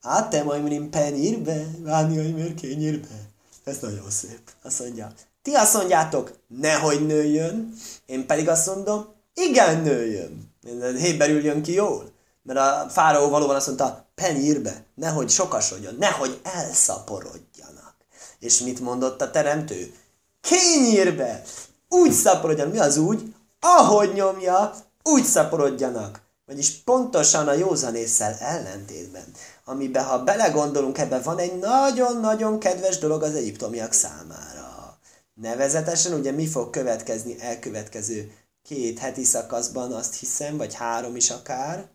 Át 0.01 0.29
te 0.29 0.43
majmrim 0.43 0.89
penírbe, 0.89 1.67
váni 1.79 2.41
a 2.41 2.53
kényírbe. 2.53 3.29
Ez 3.63 3.79
nagyon 3.79 4.09
szép. 4.09 4.51
Azt 4.63 4.79
mondja, 4.79 5.13
ti 5.41 5.53
azt 5.53 5.73
mondjátok, 5.73 6.39
nehogy 6.47 7.05
nőjön, 7.05 7.73
én 8.05 8.25
pedig 8.25 8.49
azt 8.49 8.67
mondom, 8.67 9.13
igen 9.33 9.81
nőjön. 9.81 10.53
Héberül 10.97 11.43
jön 11.43 11.61
ki 11.61 11.73
jól. 11.73 12.11
Mert 12.43 12.59
a 12.59 12.89
fáraó 12.89 13.29
valóban 13.29 13.55
azt 13.55 13.67
mondta, 13.67 14.05
penírbe, 14.15 14.85
nehogy 14.95 15.29
sokasodjon, 15.29 15.95
nehogy 15.99 16.39
elszaporodjanak. 16.43 17.95
És 18.39 18.59
mit 18.59 18.79
mondott 18.79 19.21
a 19.21 19.31
teremtő? 19.31 19.93
Kényírbe, 20.41 21.43
úgy 21.89 22.11
szaporodjanak. 22.11 22.73
Mi 22.73 22.79
az 22.79 22.97
úgy? 22.97 23.33
Ahogy 23.59 24.13
nyomja, 24.13 24.73
úgy 25.03 25.23
szaporodjanak. 25.23 26.21
Vagyis 26.45 26.71
pontosan 26.83 27.47
a 27.47 27.53
józanésszel 27.53 28.35
ellentétben. 28.39 29.23
Amiben, 29.65 30.03
ha 30.03 30.23
belegondolunk, 30.23 30.97
ebben 30.97 31.21
van 31.21 31.37
egy 31.37 31.59
nagyon-nagyon 31.59 32.59
kedves 32.59 32.97
dolog 32.97 33.23
az 33.23 33.35
egyiptomiak 33.35 33.93
számára. 33.93 34.97
Nevezetesen 35.33 36.13
ugye 36.13 36.31
mi 36.31 36.47
fog 36.47 36.69
következni 36.69 37.41
elkövetkező 37.41 38.31
két 38.63 38.99
heti 38.99 39.23
szakaszban, 39.23 39.91
azt 39.91 40.15
hiszem, 40.15 40.57
vagy 40.57 40.73
három 40.73 41.15
is 41.15 41.29
akár, 41.29 41.89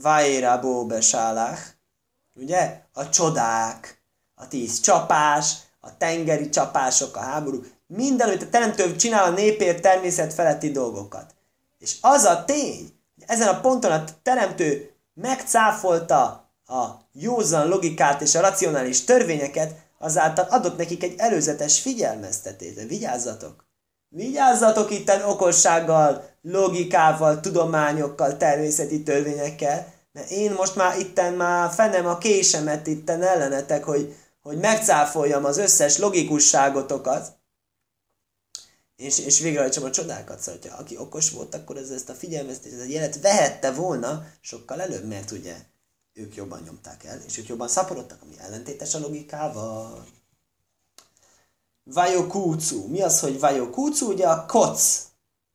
Vaera 0.00 0.60
Bóbe 0.60 1.00
Sálach, 1.00 1.60
ugye? 2.34 2.80
A 2.92 3.08
csodák, 3.08 4.02
a 4.34 4.48
tíz 4.48 4.80
csapás, 4.80 5.54
a 5.80 5.96
tengeri 5.96 6.48
csapások, 6.48 7.16
a 7.16 7.20
háború, 7.20 7.64
minden, 7.86 8.28
amit 8.28 8.42
a 8.42 8.48
teremtő 8.48 8.96
csinál 8.96 9.24
a 9.24 9.34
népért 9.34 9.82
természet 9.82 10.32
feletti 10.32 10.70
dolgokat. 10.70 11.34
És 11.78 11.96
az 12.00 12.24
a 12.24 12.44
tény, 12.44 12.92
hogy 13.14 13.24
ezen 13.26 13.48
a 13.48 13.60
ponton 13.60 13.92
a 13.92 14.04
teremtő 14.22 14.94
megcáfolta 15.14 16.50
a 16.66 16.86
józan 17.12 17.68
logikát 17.68 18.20
és 18.20 18.34
a 18.34 18.40
racionális 18.40 19.04
törvényeket, 19.04 19.74
azáltal 19.98 20.46
adott 20.50 20.76
nekik 20.76 21.02
egy 21.02 21.14
előzetes 21.18 21.80
figyelmeztetést. 21.80 22.82
Vigyázzatok! 22.88 23.66
Vigyázzatok 24.08 24.90
itten 24.90 25.22
okossággal, 25.22 26.27
logikával, 26.50 27.40
tudományokkal, 27.40 28.36
természeti 28.36 29.02
törvényekkel, 29.02 29.92
mert 30.12 30.30
én 30.30 30.52
most 30.52 30.76
már 30.76 30.98
itten 30.98 31.34
már 31.34 31.72
fenem 31.72 32.06
a 32.06 32.18
késemet 32.18 32.86
itten 32.86 33.22
ellenetek, 33.22 33.84
hogy, 33.84 34.16
hogy 34.42 34.58
megcáfoljam 34.58 35.44
az 35.44 35.58
összes 35.58 35.98
logikusságotokat, 35.98 37.36
és, 38.96 39.18
és 39.18 39.40
végrehajtsam 39.40 39.84
a 39.84 39.90
csodákat. 39.90 40.40
Szóval, 40.40 40.60
hogyha 40.60 40.78
aki 40.78 40.96
okos 40.96 41.30
volt, 41.30 41.54
akkor 41.54 41.76
ez, 41.76 41.90
ezt 41.90 42.08
a 42.08 42.14
figyelmeztetést, 42.14 42.74
ez 42.74 42.86
a 42.86 42.90
jelet 42.90 43.20
vehette 43.20 43.72
volna 43.72 44.26
sokkal 44.40 44.80
előbb, 44.80 45.04
mert 45.04 45.30
ugye 45.30 45.56
ők 46.12 46.34
jobban 46.34 46.62
nyomták 46.64 47.04
el, 47.04 47.20
és 47.26 47.38
ők 47.38 47.48
jobban 47.48 47.68
szaporodtak, 47.68 48.22
ami 48.22 48.34
ellentétes 48.38 48.94
a 48.94 48.98
logikával. 48.98 50.06
Vajokúcu. 51.84 52.86
Mi 52.86 53.02
az, 53.02 53.20
hogy 53.20 53.40
vajokúcu? 53.40 54.06
Ugye 54.12 54.28
a 54.28 54.46
koc 54.46 55.07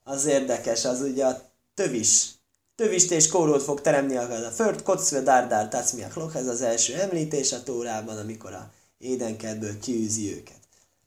az 0.03 0.25
érdekes, 0.25 0.85
az 0.85 1.01
ugye 1.01 1.25
a 1.25 1.41
tövis. 1.73 2.31
Tövist 2.75 3.11
és 3.11 3.27
kórót 3.27 3.63
fog 3.63 3.81
teremni 3.81 4.17
a 4.17 4.51
föld, 4.55 4.83
kocve 4.83 5.21
dárdár 5.21 5.69
tacmiach 5.69 6.35
ez 6.35 6.47
az 6.47 6.61
első 6.61 6.93
említés 6.93 7.51
a 7.51 7.63
Tórában, 7.63 8.17
amikor 8.17 8.53
a 8.53 8.71
édenkertből 8.97 9.79
kiűzi 9.79 10.35
őket. 10.35 10.59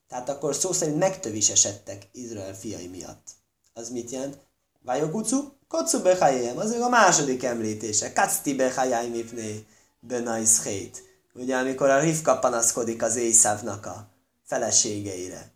Tehát 0.08 0.28
akkor 0.28 0.54
szó 0.54 0.72
szerint 0.72 0.98
megtövis 0.98 1.50
esettek 1.50 2.08
Izrael 2.12 2.54
fiai 2.54 2.86
miatt. 2.86 3.28
Az 3.74 3.90
mit 3.90 4.10
jelent? 4.10 4.38
Vajokucu, 4.82 5.48
kocu 5.68 6.02
bechajem, 6.02 6.58
az 6.58 6.70
a 6.70 6.88
második 6.88 7.42
említése. 7.42 8.12
Kacti 8.12 8.54
bechajaim 8.54 9.14
ipné 9.14 9.66
benaiszhét. 10.00 11.02
Ugye, 11.34 11.56
amikor 11.56 11.88
a 11.88 12.00
Rivka 12.00 12.38
panaszkodik 12.38 13.02
az 13.02 13.16
Észávnak 13.16 13.86
a 13.86 14.08
feleségeire. 14.44 15.55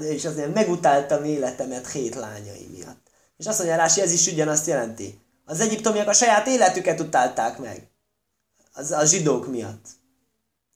És 0.00 0.24
azért 0.24 0.54
megutáltam 0.54 1.24
életemet 1.24 1.90
hét 1.90 2.14
lányai 2.14 2.68
miatt. 2.76 3.06
És 3.36 3.46
azt 3.46 3.58
mondja 3.58 3.76
Rási, 3.76 4.00
ez 4.00 4.12
is 4.12 4.26
ugyanazt 4.26 4.66
jelenti. 4.66 5.18
Az 5.44 5.60
egyiptomiak 5.60 6.08
a 6.08 6.12
saját 6.12 6.46
életüket 6.46 7.00
utálták 7.00 7.58
meg. 7.58 7.88
Az 8.72 8.90
a 8.90 9.04
zsidók 9.04 9.46
miatt. 9.46 9.86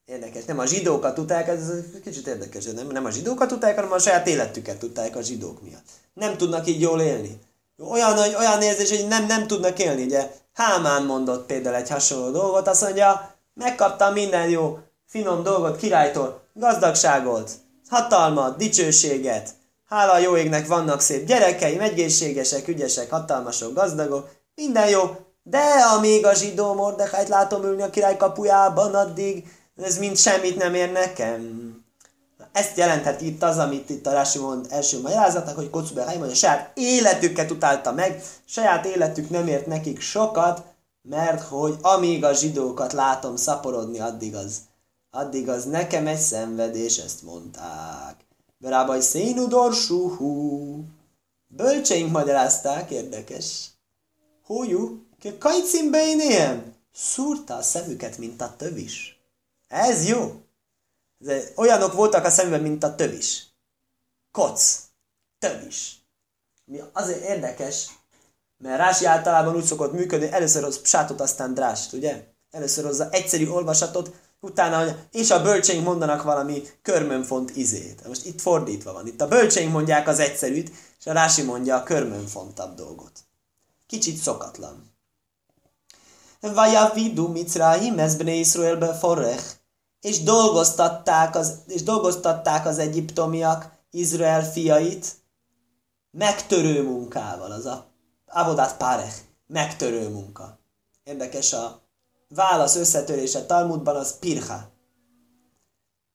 Érdekes. 0.04 0.44
Nem 0.44 0.58
a 0.58 0.66
zsidókat 0.66 1.18
utálják, 1.18 1.48
ez 1.48 1.70
kicsit 2.04 2.26
érdekes. 2.26 2.64
Nem, 2.64 2.86
nem 2.86 3.04
a 3.04 3.10
zsidókat 3.10 3.52
utálják, 3.52 3.78
hanem 3.78 3.92
a 3.92 3.98
saját 3.98 4.26
életüket 4.26 4.82
utálják 4.82 5.16
a 5.16 5.22
zsidók 5.22 5.62
miatt. 5.62 5.84
Nem 6.14 6.36
tudnak 6.36 6.66
így 6.66 6.80
jól 6.80 7.00
élni. 7.00 7.38
Olyan, 7.78 8.18
olyan 8.18 8.62
érzés, 8.62 8.90
hogy 8.90 9.08
nem, 9.08 9.26
nem 9.26 9.46
tudnak 9.46 9.78
élni. 9.78 10.04
Ugye 10.04 10.30
Hámán 10.58 11.04
mondott 11.04 11.46
például 11.46 11.76
egy 11.76 11.88
hasonló 11.88 12.30
dolgot, 12.30 12.68
azt 12.68 12.82
mondja, 12.82 13.34
megkaptam 13.54 14.12
minden 14.12 14.48
jó, 14.48 14.78
finom 15.06 15.42
dolgot 15.42 15.76
királytól, 15.76 16.42
gazdagságot, 16.54 17.50
hatalmat, 17.88 18.56
dicsőséget, 18.56 19.50
hála 19.88 20.12
a 20.12 20.18
jó 20.18 20.36
égnek 20.36 20.66
vannak 20.66 21.00
szép 21.00 21.26
gyerekeim, 21.26 21.80
egészségesek, 21.80 22.68
ügyesek, 22.68 23.10
hatalmasok, 23.10 23.74
gazdagok, 23.74 24.28
minden 24.54 24.88
jó, 24.88 25.16
de 25.42 25.64
amíg 25.96 26.26
a 26.26 26.34
zsidó 26.34 26.74
Mordechájt 26.74 27.28
látom 27.28 27.64
ülni 27.64 27.82
a 27.82 27.90
király 27.90 28.16
kapujában, 28.16 28.94
addig 28.94 29.44
ez 29.82 29.98
mind 29.98 30.16
semmit 30.16 30.56
nem 30.56 30.74
ér 30.74 30.92
nekem. 30.92 31.72
Ezt 32.52 32.76
jelenthet 32.76 33.20
itt 33.20 33.42
az, 33.42 33.58
amit 33.58 33.90
itt 33.90 34.06
a 34.06 34.12
Rási 34.12 34.38
mond 34.38 34.66
első 34.70 35.00
magyarázatnak, 35.00 35.54
hogy 35.54 35.70
Kocube 35.70 36.04
Haim, 36.04 36.20
hogy 36.20 36.30
a 36.30 36.34
saját 36.34 36.70
életüket 36.74 37.50
utálta 37.50 37.92
meg, 37.92 38.22
saját 38.44 38.86
életük 38.86 39.30
nem 39.30 39.46
ért 39.46 39.66
nekik 39.66 40.00
sokat, 40.00 40.62
mert 41.02 41.42
hogy 41.42 41.76
amíg 41.82 42.24
a 42.24 42.32
zsidókat 42.32 42.92
látom 42.92 43.36
szaporodni, 43.36 44.00
addig 44.00 44.34
az, 44.34 44.56
addig 45.18 45.48
az 45.48 45.64
nekem 45.64 46.06
egy 46.06 46.18
szenvedés, 46.18 46.98
ezt 46.98 47.22
mondták. 47.22 48.14
Berábaj 48.58 49.00
szénu 49.00 49.46
dorsúhú. 49.46 50.84
Bölcseink 51.46 52.10
magyarázták, 52.10 52.90
érdekes. 52.90 53.70
Hújú, 54.44 55.06
ke 55.20 55.38
kajcim 55.38 55.90
bejném. 55.90 56.74
Szúrta 56.92 57.54
a 57.54 57.62
szemüket, 57.62 58.18
mint 58.18 58.40
a 58.40 58.54
tövis. 58.56 59.20
Ez 59.68 60.08
jó. 60.08 60.42
De 61.18 61.42
olyanok 61.56 61.92
voltak 61.92 62.24
a 62.24 62.30
szemben, 62.30 62.60
mint 62.60 62.84
a 62.84 62.94
tövis. 62.94 63.46
Koc. 64.32 64.78
Tövis. 65.38 66.02
Mi 66.64 66.80
azért 66.92 67.24
érdekes, 67.24 67.88
mert 68.58 68.78
Rási 68.78 69.04
általában 69.04 69.56
úgy 69.56 69.64
szokott 69.64 69.92
működni, 69.92 70.32
először 70.32 70.62
hoz 70.62 70.80
psátot, 70.80 71.20
aztán 71.20 71.54
drást, 71.54 71.92
ugye? 71.92 72.24
Először 72.50 72.84
hozza 72.84 73.10
egyszerű 73.10 73.48
olvasatot, 73.48 74.10
utána, 74.40 74.96
és 75.10 75.30
a 75.30 75.42
bölcseink 75.42 75.84
mondanak 75.84 76.22
valami 76.22 76.62
körmönfont 76.82 77.56
izét. 77.56 78.06
Most 78.06 78.24
itt 78.24 78.40
fordítva 78.40 78.92
van. 78.92 79.06
Itt 79.06 79.20
a 79.20 79.28
bölcseink 79.28 79.72
mondják 79.72 80.08
az 80.08 80.18
egyszerűt, 80.18 80.70
és 80.98 81.06
a 81.06 81.12
Rási 81.12 81.42
mondja 81.42 81.76
a 81.76 81.82
körmönfontabb 81.82 82.74
dolgot. 82.74 83.12
Kicsit 83.86 84.16
szokatlan. 84.16 84.96
Vajavidu 86.40 87.28
Mitzrahim 87.28 87.98
ez 87.98 88.16
Bnei 88.16 88.38
Israelbe 88.38 88.94
forrech 88.94 89.56
és 90.00 90.22
dolgoztatták 90.22 91.36
az, 91.36 91.58
és 91.66 91.82
dolgoztatták 91.82 92.66
az 92.66 92.78
egyiptomiak 92.78 93.70
Izrael 93.90 94.50
fiait 94.50 95.16
megtörő 96.10 96.82
munkával, 96.82 97.52
az 97.52 97.66
a 97.66 97.86
Avodát 98.26 98.76
Párech, 98.76 99.16
megtörő 99.46 100.08
munka. 100.08 100.58
Érdekes 101.04 101.52
a 101.52 101.87
válasz 102.28 102.76
összetörése 102.76 103.44
Talmudban, 103.46 103.96
az 103.96 104.18
pirha. 104.18 104.70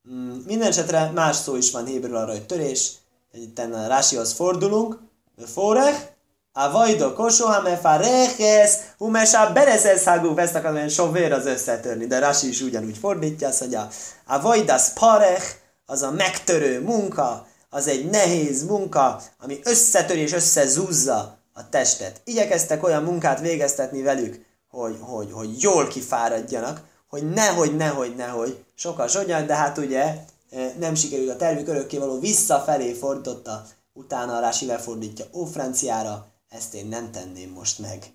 Mm, 0.10 0.38
minden 0.45 0.67
esetre 0.67 1.12
más 1.12 1.36
szó 1.36 1.56
is 1.56 1.71
van 1.71 1.86
héberül 1.86 2.15
arra, 2.15 2.32
hogy 2.32 2.45
törés. 2.45 2.91
Itt 3.32 3.60
a 3.60 3.88
Rásihoz 3.88 4.34
fordulunk. 4.34 4.99
Forech, 5.45 6.13
a 6.52 6.71
vajdo 6.71 7.13
kosó, 7.13 7.45
ha 7.45 7.62
mefareches, 7.62 8.73
humesa 8.97 9.52
berezesz 9.54 10.04
hágú, 10.04 10.38
ezt 10.38 10.56
akarom 10.56 10.88
sovér 10.88 11.32
az 11.32 11.45
összetörni, 11.45 12.06
de 12.08 12.19
Rasi 12.19 12.47
is 12.47 12.62
ugyanúgy 12.62 12.97
fordítja, 12.97 13.47
azt 13.47 13.60
mondja, 13.60 13.88
a 14.26 14.41
vajdas 14.41 14.89
parech, 14.89 15.45
az 15.86 16.02
a 16.02 16.12
megtörő 16.12 16.82
munka, 16.82 17.47
az 17.69 17.88
egy 17.88 18.10
nehéz 18.10 18.63
munka, 18.63 19.21
ami 19.39 19.60
összetör 19.63 20.17
és 20.17 20.32
összezúzza 20.32 21.38
a 21.54 21.69
testet. 21.69 22.21
Igyekeztek 22.23 22.84
olyan 22.84 23.04
munkát 23.04 23.39
végeztetni 23.39 24.02
velük, 24.02 24.45
hogy, 24.73 24.97
hogy, 25.01 25.31
hogy 25.31 25.62
jól 25.62 25.88
kifáradjanak, 25.88 26.81
hogy 27.09 27.29
nehogy, 27.29 27.75
nehogy, 27.75 28.15
nehogy, 28.15 28.63
sokkal 28.75 29.07
sogyan, 29.07 29.45
de 29.45 29.55
hát 29.55 29.77
ugye 29.77 30.25
eh, 30.49 30.73
nem 30.79 30.95
sikerült 30.95 31.29
a 31.29 31.36
tervük 31.36 31.67
örökké 31.67 31.97
való 31.97 32.19
visszafelé 32.19 32.93
fordította, 32.93 33.65
utána 33.93 34.36
a 34.36 34.39
Rási 34.39 34.65
lefordítja 34.65 35.25
ó 35.33 35.45
franciára, 35.45 36.27
ezt 36.49 36.73
én 36.73 36.88
nem 36.88 37.12
tenném 37.12 37.49
most 37.49 37.79
meg. 37.79 38.13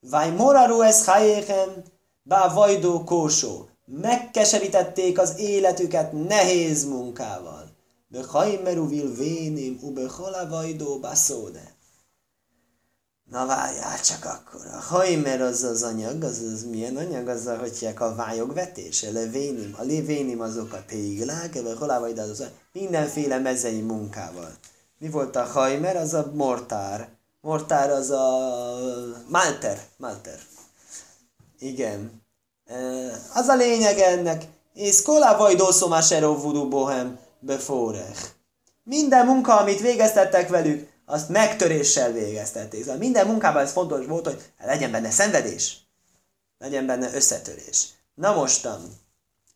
Vaj 0.00 0.30
moraru 0.30 0.80
ez 0.80 1.04
hajéken, 1.04 1.84
bá 2.22 2.48
vajdó 2.48 3.04
kósó. 3.04 3.68
Megkeserítették 3.84 5.18
az 5.18 5.38
életüket 5.38 6.12
nehéz 6.28 6.84
munkával. 6.84 7.64
Be 8.08 8.24
hajmeru 8.28 8.88
vil 8.88 9.14
vénim, 9.14 9.78
ube 9.82 10.06
vajdó 10.48 10.98
baszóde. 10.98 11.78
Na 13.30 13.46
várjál 13.46 14.00
csak 14.00 14.24
akkor. 14.24 14.66
A 14.66 14.80
hajmer 14.94 15.40
az 15.40 15.62
az 15.62 15.82
anyag, 15.82 16.22
az, 16.22 16.38
az 16.54 16.64
milyen 16.70 16.96
anyag? 16.96 17.28
Az 17.28 17.46
a, 17.46 17.56
hogy 17.56 17.94
a 17.98 18.14
vályogvetés, 18.14 19.02
a 19.02 19.12
levénim. 19.12 19.74
A 19.78 19.82
levénim 19.82 20.40
azok 20.40 20.72
a 20.72 20.84
téglák, 20.86 21.56
ebben 21.56 21.76
holá 21.76 21.98
vagy 21.98 22.18
az, 22.18 22.44
mindenféle 22.72 23.38
mezei 23.38 23.80
munkával. 23.80 24.50
Mi 24.98 25.08
volt 25.08 25.36
a 25.36 25.44
hajmer? 25.44 25.96
Az 25.96 26.14
a 26.14 26.30
mortár 26.34 27.08
mortár 27.40 27.90
az 27.90 28.10
a 28.10 28.48
Malter. 29.28 29.80
Malter. 29.96 30.38
Igen. 31.58 32.22
Az 33.34 33.48
a 33.48 33.56
lényeg 33.56 33.98
ennek. 33.98 34.44
És 34.74 35.02
kola 35.02 35.36
vajdószó 35.36 35.88
máseró 35.88 36.36
vudu 36.36 36.68
bohem 36.68 37.18
befórech. 37.38 38.28
Minden 38.82 39.26
munka, 39.26 39.56
amit 39.56 39.80
végeztettek 39.80 40.48
velük, 40.48 40.89
azt 41.10 41.28
megtöréssel 41.28 42.12
végeztették. 42.12 42.82
Szóval 42.82 42.98
minden 42.98 43.26
munkában 43.26 43.62
ez 43.62 43.72
fontos 43.72 44.06
volt, 44.06 44.26
hogy 44.26 44.42
legyen 44.58 44.90
benne 44.90 45.10
szenvedés, 45.10 45.78
legyen 46.58 46.86
benne 46.86 47.14
összetörés. 47.14 47.88
Na 48.14 48.34
mostan, 48.34 48.80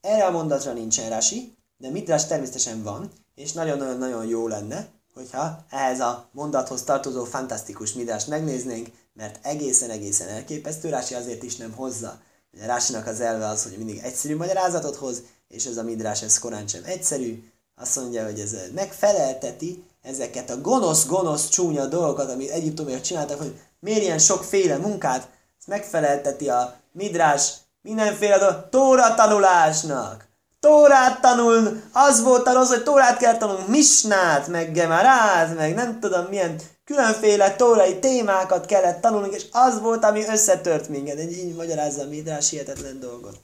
erre 0.01 0.25
a 0.25 0.31
mondatra 0.31 0.73
nincsen 0.73 1.09
rási, 1.09 1.57
de 1.77 1.91
mitrás 1.91 2.27
természetesen 2.27 2.83
van, 2.83 3.11
és 3.35 3.53
nagyon-nagyon-nagyon 3.53 4.27
jó 4.27 4.49
lenne, 4.49 4.89
hogyha 5.15 5.65
ehhez 5.71 6.01
a 6.01 6.29
mondathoz 6.33 6.83
tartozó 6.83 7.25
fantasztikus 7.25 7.93
midást 7.93 8.29
megnéznénk, 8.29 8.89
mert 9.13 9.47
egészen-egészen 9.47 10.29
elképesztő, 10.29 10.89
Rási 10.89 11.15
azért 11.15 11.43
is 11.43 11.57
nem 11.57 11.73
hozza. 11.73 12.21
Ugye 12.53 12.67
Rásinak 12.67 13.07
az 13.07 13.21
elve 13.21 13.47
az, 13.47 13.63
hogy 13.63 13.77
mindig 13.77 14.01
egyszerű 14.03 14.37
magyarázatot 14.37 14.97
hoz, 14.97 15.23
és 15.49 15.67
ez 15.67 15.77
a 15.77 15.83
midrás, 15.83 16.23
ez 16.23 16.39
korán 16.39 16.67
sem 16.67 16.83
egyszerű. 16.85 17.51
Azt 17.75 17.97
mondja, 17.97 18.25
hogy 18.25 18.41
ez 18.41 18.57
megfelelteti 18.75 19.85
ezeket 20.05 20.51
a 20.51 20.61
gonosz-gonosz 20.61 21.49
csúnya 21.49 21.87
dolgokat, 21.87 22.31
amit 22.31 22.51
egyiptomiak 22.51 23.01
csináltak, 23.01 23.39
hogy 23.39 23.61
miért 23.81 24.03
ilyen 24.03 24.19
sokféle 24.19 24.77
munkát, 24.77 25.29
ezt 25.59 25.67
megfelelteti 25.67 26.49
a 26.49 26.75
midrás 26.93 27.53
mindenféle 27.83 28.39
dolog, 28.39 28.69
tóra 28.71 29.15
tanulásnak. 29.15 30.29
Tórát 30.61 31.21
tanul, 31.21 31.83
az 31.93 32.23
volt 32.23 32.49
az, 32.49 32.69
hogy 32.69 32.83
Tórát 32.83 33.17
kell 33.17 33.37
tanulni, 33.37 33.65
Misnát, 33.67 34.49
meg 34.49 34.73
Gemarát, 34.73 35.57
meg 35.57 35.75
nem 35.75 36.01
tudom 36.01 36.25
milyen 36.25 36.61
különféle 36.85 37.57
tórai 37.57 37.99
témákat 37.99 38.67
kellett 38.67 39.01
tanulni, 39.01 39.29
és 39.35 39.45
az 39.53 39.81
volt, 39.81 40.05
ami 40.05 40.25
összetört 40.27 40.89
minket. 40.89 41.19
Egy 41.19 41.33
így 41.33 41.55
magyarázza 41.55 42.03
a 42.03 42.09
Midrás 42.09 42.51
hihetetlen 42.51 43.01
dolgot. 43.01 43.37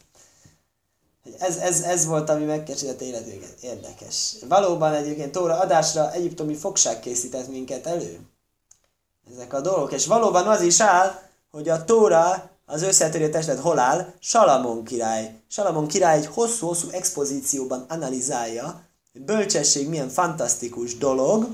Ez, 1.38 1.56
ez, 1.56 1.80
ez 1.80 2.06
volt, 2.06 2.30
ami 2.30 2.44
megkecsített 2.44 3.00
életünket. 3.00 3.54
Érdekes. 3.60 4.36
Valóban 4.48 4.94
egyébként 4.94 5.32
Tóra 5.32 5.58
adásra 5.58 6.12
egyiptomi 6.12 6.54
fogság 6.54 7.00
készített 7.00 7.48
minket 7.48 7.86
elő. 7.86 8.18
Ezek 9.32 9.52
a 9.52 9.60
dolgok. 9.60 9.92
És 9.92 10.06
valóban 10.06 10.46
az 10.46 10.60
is 10.60 10.80
áll, 10.80 11.22
hogy 11.50 11.68
a 11.68 11.84
Tóra 11.84 12.50
az 12.66 12.82
összetörő 12.82 13.28
testlet 13.28 13.58
hol 13.58 13.78
áll? 13.78 14.12
Salamon 14.20 14.84
király. 14.84 15.34
Salamon 15.48 15.86
király 15.86 16.16
egy 16.16 16.26
hosszú-hosszú 16.26 16.88
expozícióban 16.90 17.84
analizálja, 17.88 18.82
hogy 19.12 19.20
bölcsesség 19.20 19.88
milyen 19.88 20.08
fantasztikus 20.08 20.96
dolog, 20.96 21.48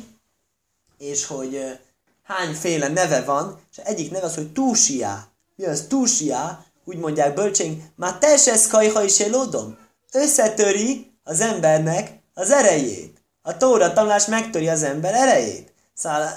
és 0.98 1.26
hogy 1.26 1.78
hányféle 2.22 2.88
neve 2.88 3.22
van, 3.24 3.60
és 3.70 3.76
egyik 3.76 4.10
neve 4.10 4.26
az, 4.26 4.34
hogy 4.34 4.52
túsiá. 4.52 5.28
Mi 5.54 5.64
az 5.64 5.84
túsiá? 5.88 6.64
Úgy 6.88 6.98
mondják 6.98 7.34
bölcsénk, 7.34 7.82
már 7.96 8.18
tesesz 8.18 8.66
kajha 8.66 9.02
is 9.02 9.20
elodom. 9.20 9.78
Összetöri 10.12 11.12
az 11.24 11.40
embernek 11.40 12.10
az 12.34 12.50
erejét. 12.50 13.22
A 13.42 13.56
tóra 13.56 13.92
tanulás 13.92 14.26
megtöri 14.26 14.68
az 14.68 14.82
ember 14.82 15.14
erejét. 15.14 15.72
Szóval 15.94 16.28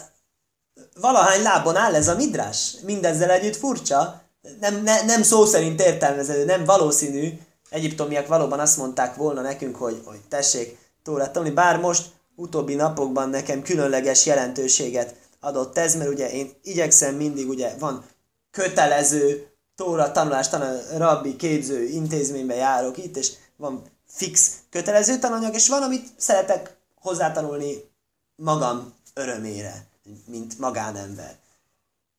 valahány 0.99 1.41
lábon 1.41 1.75
áll 1.75 1.95
ez 1.95 2.07
a 2.07 2.15
midrás. 2.15 2.75
Mindezzel 2.83 3.29
együtt 3.29 3.55
furcsa, 3.55 4.21
nem, 4.59 4.83
ne, 4.83 5.01
nem 5.01 5.23
szó 5.23 5.45
szerint 5.45 5.81
értelmező, 5.81 6.45
nem 6.45 6.65
valószínű. 6.65 7.39
Egyiptomiak 7.69 8.27
valóban 8.27 8.59
azt 8.59 8.77
mondták 8.77 9.15
volna 9.15 9.41
nekünk, 9.41 9.75
hogy, 9.75 10.01
hogy 10.05 10.19
tessék 10.29 10.77
Tórát 11.03 11.31
tanulni, 11.31 11.53
bár 11.53 11.79
most 11.79 12.05
utóbbi 12.35 12.75
napokban 12.75 13.29
nekem 13.29 13.61
különleges 13.61 14.25
jelentőséget 14.25 15.15
adott 15.39 15.77
ez, 15.77 15.95
mert 15.95 16.09
ugye 16.09 16.31
én 16.31 16.51
igyekszem 16.63 17.15
mindig, 17.15 17.49
ugye 17.49 17.75
van 17.79 18.05
kötelező 18.51 19.48
Tóra 19.79 20.11
tanulás, 20.11 20.49
tanul, 20.49 20.81
rabbi, 20.97 21.35
képző 21.35 21.83
intézménybe 21.83 22.55
járok 22.55 22.97
itt, 22.97 23.17
és 23.17 23.31
van 23.55 23.83
fix 24.07 24.51
kötelező 24.69 25.19
tananyag, 25.19 25.53
és 25.53 25.67
van, 25.67 25.83
amit 25.83 26.07
szeretek 26.17 26.77
hozzátanulni 27.01 27.89
magam 28.35 28.93
örömére, 29.13 29.87
mint 30.25 30.59
magánember. 30.59 31.35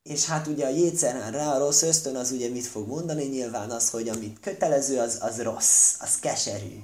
És 0.02 0.26
hát 0.26 0.46
ugye 0.46 0.66
a 0.66 0.68
jétszerán 0.68 1.32
rá 1.32 1.54
a 1.54 1.58
rossz 1.58 1.82
ösztön 1.82 2.16
az 2.16 2.30
ugye 2.30 2.48
mit 2.48 2.66
fog 2.66 2.88
mondani? 2.88 3.24
Nyilván 3.24 3.70
az, 3.70 3.90
hogy 3.90 4.08
amit 4.08 4.40
kötelező, 4.40 4.98
az, 4.98 5.18
az 5.20 5.42
rossz, 5.42 5.94
az 5.98 6.18
keserű. 6.18 6.82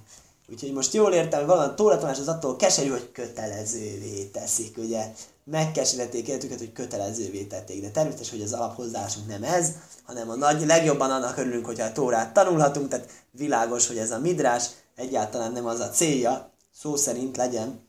Úgyhogy 0.49 0.73
most 0.73 0.95
jól 0.95 1.13
értem, 1.13 1.39
hogy 1.39 1.49
valami 1.49 1.75
tóratanás 1.75 2.19
az 2.19 2.29
attól 2.29 2.57
keserű, 2.57 2.89
hogy 2.89 3.13
kötelezővé 3.13 4.25
teszik, 4.25 4.77
ugye 4.77 5.13
megkeserítették 5.51 6.29
életüket, 6.29 6.59
hogy 6.59 6.73
kötelezővé 6.73 7.45
tették. 7.45 7.83
De 7.83 7.91
természetes, 7.91 8.31
hogy 8.31 8.43
az 8.43 8.53
alaphozásunk 8.53 9.27
nem 9.29 9.43
ez, 9.43 9.73
hanem 10.03 10.31
a 10.31 10.35
nagy, 10.35 10.67
legjobban 10.67 11.11
annak 11.11 11.37
örülünk, 11.37 11.67
hogyha 11.67 11.87
a 11.87 11.93
Tórát 11.93 12.33
tanulhatunk, 12.33 12.89
tehát 12.89 13.11
világos, 13.31 13.87
hogy 13.87 13.99
ez 13.99 14.11
a 14.11 14.19
midrás 14.19 14.67
egyáltalán 14.97 15.53
nem 15.53 15.67
az 15.67 15.81
a 15.81 15.91
célja, 15.91 16.51
szó 16.73 16.97
szerint 16.97 17.37
legyen 17.37 17.87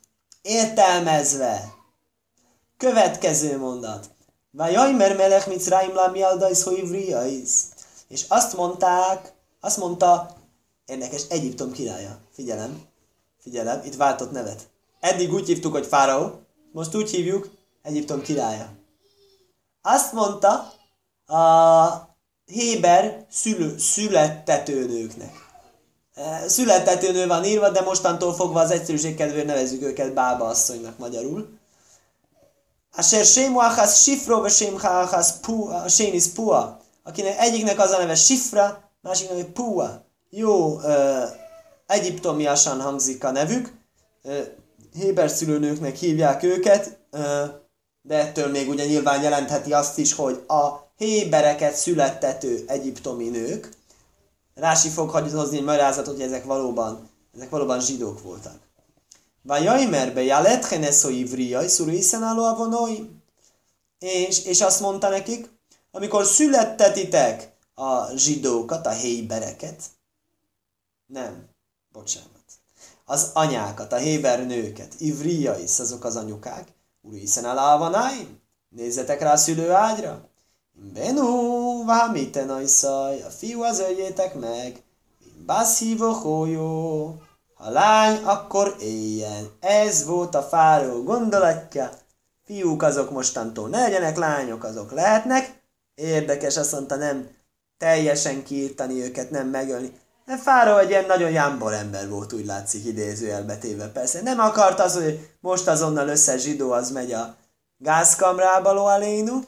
értelmezve. 0.48 1.74
Következő 2.78 3.58
mondat. 3.58 4.10
Vajajmer 4.52 5.16
melech 5.16 5.48
Mitzrayim 5.48 5.94
lami 5.94 6.22
aldais 6.22 6.64
hoivriais. 6.64 7.50
És 8.08 8.26
azt 8.28 8.56
mondták, 8.56 9.34
azt 9.60 9.78
mondta, 9.78 10.36
érdekes, 10.86 11.22
Egyiptom 11.30 11.72
királya. 11.72 12.18
Figyelem, 12.34 12.82
figyelem, 13.42 13.82
itt 13.86 13.96
váltott 13.96 14.32
nevet. 14.32 14.68
Eddig 15.00 15.34
úgy 15.34 15.48
hívtuk, 15.48 15.72
hogy 15.72 15.86
Fáraó, 15.86 16.47
most 16.78 16.96
úgy 16.96 17.10
hívjuk, 17.10 17.50
Egyiptom 17.82 18.22
királya. 18.22 18.70
Azt 19.82 20.14
mondta 20.14 20.74
a 21.26 22.16
Héber 22.46 23.26
szülő, 23.30 23.78
születtetőnőknek. 23.78 25.34
E, 26.14 26.48
születtetőnő 26.48 27.28
van 27.28 27.44
írva, 27.44 27.70
de 27.70 27.82
mostantól 27.82 28.34
fogva 28.34 28.60
az 28.60 28.72
egyszerűség 28.72 29.16
kedvéért 29.16 29.46
nevezzük 29.46 29.82
őket 29.82 30.14
Bába 30.14 30.46
asszonynak 30.46 30.98
magyarul. 30.98 31.50
Asher 32.96 33.26
Sému 33.26 33.60
Achas 33.60 34.02
Sifro, 34.02 34.42
ve 34.42 34.50
Sému 34.50 34.78
Sénis 35.88 36.28
Pua. 36.28 36.80
Akinek 37.04 37.40
egyiknek 37.40 37.80
az 37.80 37.92
a 37.92 37.98
neve 37.98 38.16
Sifra, 38.16 38.92
másiknak 39.02 39.54
Pua. 39.54 40.06
Jó, 40.30 40.80
ö, 40.82 41.24
egyiptomiasan 41.88 42.82
hangzik 42.82 43.24
a 43.24 43.32
nevük. 43.32 43.74
Ö, 44.24 44.42
Héber 44.98 45.30
szülőnőknek 45.30 45.96
hívják 45.96 46.44
őket, 46.44 46.98
de 48.02 48.16
ettől 48.16 48.48
még 48.48 48.70
ugye 48.70 48.86
nyilván 48.86 49.22
jelentheti 49.22 49.74
azt 49.74 49.98
is, 49.98 50.14
hogy 50.14 50.44
a 50.48 50.88
hébereket 50.96 51.76
születtető 51.76 52.64
egyiptomi 52.68 53.30
nők. 53.30 53.70
Rási 54.56 54.90
fog 54.90 55.10
hozni 55.10 55.58
egy 55.58 55.64
magyarázatot, 55.64 56.14
hogy 56.14 56.24
ezek 56.24 56.44
valóban, 56.44 57.10
ezek 57.36 57.50
valóban 57.50 57.80
zsidók 57.80 58.22
voltak. 58.22 58.60
Vajajmer 59.42 60.14
be 60.14 60.24
jaletcheneso 60.24 61.10
ivriai 61.10 61.68
szurészen 61.68 62.24
álló 62.24 62.44
avonoim. 62.44 63.24
És, 64.00 64.46
és 64.46 64.62
azt 64.62 64.80
mondta 64.80 65.10
nekik, 65.10 65.50
amikor 65.92 66.26
születtetitek 66.26 67.52
a 67.74 68.16
zsidókat, 68.16 68.86
a 68.86 68.92
hébereket, 68.92 69.84
nem, 71.06 71.50
bocsánat, 71.92 72.37
az 73.10 73.30
anyákat, 73.34 73.94
a 73.94 73.98
héber 73.98 74.46
nőket, 74.46 74.94
ivriais, 74.98 75.80
azok 75.80 76.04
az 76.04 76.16
anyukák, 76.16 76.68
úrészen 77.02 77.46
álló 77.46 77.96
nézzetek 78.70 79.22
rá 79.22 79.32
a 79.32 79.38
szülőágyra, 79.38 80.30
Benú, 80.94 81.86
vámiten 81.86 82.50
ajszaj, 82.50 83.22
a 83.22 83.30
fiú 83.30 83.62
az 83.62 83.80
öljétek 83.80 84.36
meg, 84.36 84.84
bászhívó 85.46 86.12
hójó, 86.12 87.22
ha 87.54 87.70
lány, 87.70 88.24
akkor 88.24 88.76
éljen. 88.80 89.52
Ez 89.60 90.06
volt 90.06 90.36
a 90.36 90.42
fáró 90.42 91.04
gondolatja. 91.04 91.92
Fiúk 92.46 92.84
azok 92.84 93.12
mostantól 93.12 93.70
ne 93.70 93.80
legyenek, 93.80 94.18
lányok 94.18 94.64
azok 94.64 94.92
lehetnek. 94.92 95.62
Érdekes, 95.96 96.58
azt 96.58 96.72
mondta, 96.72 96.96
nem 96.96 97.30
teljesen 97.78 98.44
kiírtani 98.44 99.02
őket, 99.04 99.30
nem 99.30 99.48
megölni. 99.48 100.00
De 100.28 100.38
Fáró 100.38 100.78
egy 100.78 100.90
ilyen 100.90 101.06
nagyon 101.06 101.32
jámbor 101.32 101.74
ember 101.74 102.10
volt, 102.10 102.34
úgy 102.34 102.46
látszik 102.46 102.86
idézőjelbetéve 102.86 103.88
persze. 103.88 104.22
Nem 104.22 104.40
akart 104.40 104.80
az, 104.80 104.94
hogy 104.94 105.30
most 105.40 105.68
azonnal 105.68 106.08
összes 106.08 106.42
zsidó 106.42 106.72
az 106.72 106.92
megy 106.92 107.14
a 107.14 107.36
gázkamrába 107.78 108.74
loalénu, 108.74 109.40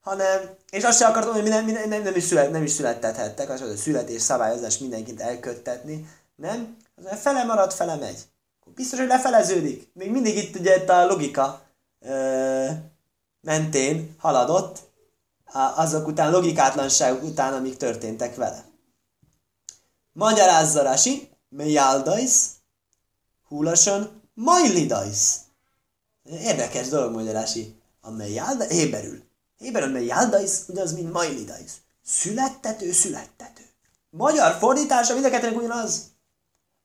hanem, 0.00 0.40
és 0.70 0.84
azt 0.84 0.98
sem 0.98 1.10
akart 1.10 1.26
hogy 1.26 1.42
minden, 1.42 1.64
nem, 1.88 2.02
nem, 2.02 2.16
is 2.16 2.22
szület, 2.22 2.50
nem 2.50 2.62
is 2.62 2.70
születtethettek, 2.70 3.50
az, 3.50 3.60
a 3.60 3.76
születés 3.76 4.22
szabályozás 4.22 4.78
mindenkit 4.78 5.20
elköttetni, 5.20 6.08
nem? 6.36 6.76
Az 7.04 7.20
fele 7.20 7.44
marad, 7.44 7.72
fele 7.72 7.96
megy. 7.96 8.18
Biztos, 8.74 8.98
hogy 8.98 9.08
lefeleződik. 9.08 9.88
Még 9.92 10.10
mindig 10.10 10.36
itt 10.36 10.56
ugye 10.56 10.76
itt 10.76 10.88
a 10.88 11.06
logika 11.06 11.62
ö, 12.00 12.66
mentén 13.40 14.14
haladott, 14.18 14.78
azok 15.76 16.06
után, 16.06 16.30
logikátlanságok 16.30 17.22
után, 17.22 17.52
amik 17.52 17.76
történtek 17.76 18.34
vele. 18.34 18.72
Magyarázza 20.14 20.82
Rasi, 20.82 21.28
Mejáldais, 21.48 22.32
húlason, 23.48 24.22
Majlidais. 24.34 25.18
Érdekes 26.24 26.88
dolog, 26.88 27.12
mondja 27.12 27.32
Rasi. 27.32 27.80
A 28.00 28.10
Mejálda, 28.10 28.64
héberül. 28.64 29.22
Héberül 29.58 29.88
Mejáldais, 29.88 30.50
ugyanaz, 30.68 30.92
mint 30.92 31.12
Majlidais. 31.12 31.70
Születtető, 32.04 32.92
születtető. 32.92 33.62
Magyar 34.10 34.58
fordítása 34.58 35.12
mind 35.12 35.24
a 35.24 35.30
kettőnek 35.30 35.56
ugyanaz. 35.56 36.02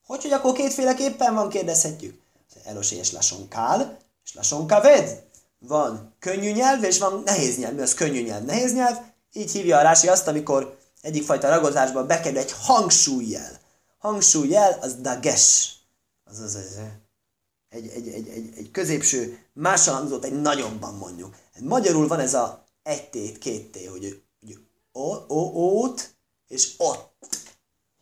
Hogy, 0.05 0.21
hogy 0.21 0.31
akkor 0.31 0.53
kétféleképpen 0.53 1.33
van, 1.33 1.49
kérdezhetjük. 1.49 2.21
Elos 2.65 2.91
és 2.91 3.11
lasonkál, 3.11 3.97
és 4.25 4.33
lasonkaved. 4.33 5.23
Van 5.59 6.15
könnyű 6.19 6.51
nyelv, 6.51 6.83
és 6.83 6.99
van 6.99 7.21
nehéz 7.25 7.57
nyelv. 7.57 7.75
Mi 7.75 7.81
az 7.81 7.93
könnyű 7.93 8.23
nyelv? 8.23 8.43
Nehéz 8.43 8.73
nyelv? 8.73 8.97
Így 9.33 9.51
hívja 9.51 9.77
a 9.77 9.81
Rási 9.81 10.07
azt, 10.07 10.27
amikor 10.27 10.78
egyik 11.01 11.23
fajta 11.23 11.49
ragozásban 11.49 12.07
bekerül 12.07 12.39
egy 12.39 12.51
hangsúlyjel. 12.51 13.59
Hangsúlyjel 13.97 14.77
az 14.81 14.95
dages. 15.01 15.73
Az 16.23 16.39
az, 16.39 16.55
az 16.55 16.79
egy, 17.69 17.87
egy, 17.87 18.07
egy, 18.07 18.27
egy, 18.27 18.53
egy 18.57 18.71
középső, 18.71 19.39
mással 19.53 19.93
hangzott 19.93 20.23
egy 20.23 20.41
nagyobban 20.41 20.95
mondjuk. 20.95 21.35
Magyarul 21.59 22.07
van 22.07 22.19
ez 22.19 22.33
a 22.33 22.65
egy 22.83 23.09
tét, 23.09 23.37
két 23.37 23.71
té, 23.71 23.85
hogy, 23.85 24.21
hogy 24.39 24.57
ó, 24.93 25.13
ó, 25.29 25.51
ót 25.53 26.13
és 26.47 26.73
ott. 26.77 27.27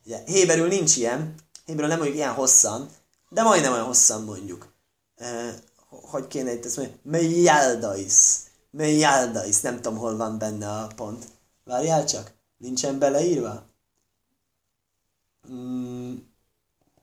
Ugye, 0.05 0.21
héberül 0.25 0.67
nincs 0.67 0.95
ilyen, 0.95 1.36
Héberül 1.67 1.88
nem 1.88 1.97
mondjuk 1.97 2.17
ilyen 2.17 2.33
hosszan, 2.33 2.89
de 3.29 3.43
majdnem 3.43 3.71
olyan 3.71 3.86
hosszan 3.86 4.23
mondjuk. 4.23 4.73
Uh, 5.17 5.53
hogy 5.89 6.27
kéne 6.27 6.53
itt 6.53 6.65
ezt 6.65 6.77
mondani? 6.77 6.99
Mejáldais. 7.03 8.38
Mejáldais. 8.71 9.60
Nem 9.62 9.75
tudom, 9.75 9.97
hol 9.97 10.17
van 10.17 10.38
benne 10.38 10.69
a 10.69 10.88
pont. 10.95 11.25
Várjál 11.63 12.05
csak. 12.05 12.31
Nincsen 12.58 13.00
beleírva? 13.00 13.63
Mm. 15.52 16.13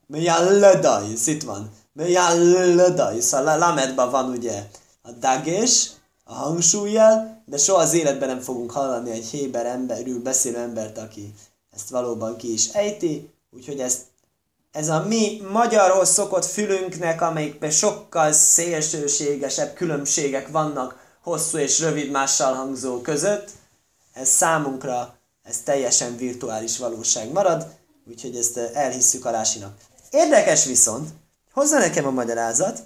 Mejáldais. 0.07 1.27
Itt 1.27 1.43
van. 1.43 1.71
Mejáldais. 1.93 3.33
A 3.33 3.41
lamedban 3.41 4.11
van 4.11 4.29
ugye 4.29 4.67
a 5.01 5.11
dagés, 5.11 5.91
a 6.23 6.33
hangsúlyjel, 6.33 7.43
de 7.45 7.57
soha 7.57 7.81
az 7.81 7.93
életben 7.93 8.27
nem 8.27 8.39
fogunk 8.39 8.71
hallani 8.71 9.11
egy 9.11 9.25
héber 9.25 9.65
emberül 9.65 10.21
beszélő 10.21 10.57
embert, 10.57 10.97
aki 10.97 11.33
ezt 11.71 11.89
valóban 11.89 12.37
ki 12.37 12.53
is 12.53 12.67
ejti, 12.67 13.29
úgyhogy 13.51 13.79
ezt 13.79 14.01
ez 14.71 14.89
a 14.89 15.05
mi 15.07 15.41
magyarhoz 15.51 16.09
szokott 16.09 16.45
fülünknek, 16.45 17.21
amelyikben 17.21 17.71
sokkal 17.71 18.31
szélsőségesebb 18.31 19.73
különbségek 19.73 20.47
vannak 20.47 21.17
hosszú 21.21 21.57
és 21.57 21.79
rövid 21.79 22.11
mással 22.11 22.53
hangzó 22.53 23.01
között, 23.01 23.49
ez 24.13 24.29
számunkra 24.29 25.14
ez 25.45 25.57
teljesen 25.63 26.17
virtuális 26.17 26.77
valóság 26.77 27.31
marad, 27.31 27.67
úgyhogy 28.07 28.35
ezt 28.35 28.57
elhisszük 28.57 29.25
a 29.25 29.31
rásinak. 29.31 29.77
Érdekes 30.09 30.65
viszont, 30.65 31.09
hozza 31.51 31.77
nekem 31.77 32.05
a 32.05 32.11
magyarázat, 32.11 32.81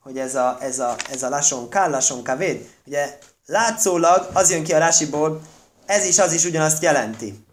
hogy 0.00 0.18
ez 0.18 0.34
a, 0.34 0.58
ez 0.60 0.78
a, 0.78 0.96
ez 1.10 1.22
a 1.22 1.28
lason 1.28 1.68
ká, 1.68 1.88
lason 1.88 2.24
kavéd, 2.24 2.68
ugye 2.86 3.18
látszólag 3.46 4.30
az 4.32 4.50
jön 4.50 4.64
ki 4.64 4.72
a 4.72 4.78
rásiból, 4.78 5.42
ez 5.86 6.04
is 6.04 6.18
az 6.18 6.32
is 6.32 6.44
ugyanazt 6.44 6.82
jelenti. 6.82 7.44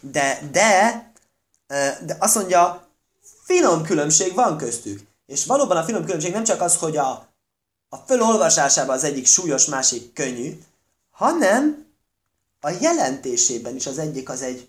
De, 0.00 0.40
de 0.50 1.06
de 2.04 2.16
azt 2.18 2.34
mondja, 2.34 2.88
finom 3.44 3.82
különbség 3.82 4.34
van 4.34 4.56
köztük. 4.56 5.00
És 5.26 5.44
valóban 5.44 5.76
a 5.76 5.84
finom 5.84 6.04
különbség 6.04 6.32
nem 6.32 6.44
csak 6.44 6.60
az, 6.60 6.76
hogy 6.76 6.96
a, 6.96 7.10
a 7.88 7.96
fölolvasásában 8.06 8.96
az 8.96 9.04
egyik 9.04 9.26
súlyos, 9.26 9.66
másik 9.66 10.12
könnyű, 10.12 10.58
hanem 11.10 11.86
a 12.60 12.70
jelentésében 12.80 13.74
is 13.74 13.86
az 13.86 13.98
egyik 13.98 14.28
az 14.28 14.42
egy 14.42 14.68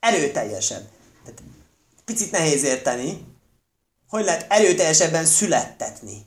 erőteljesebb. 0.00 0.88
Tehát 1.24 1.42
picit 2.04 2.30
nehéz 2.30 2.62
érteni, 2.62 3.26
hogy 4.08 4.24
lehet 4.24 4.52
erőteljesebben 4.52 5.24
születtetni. 5.24 6.26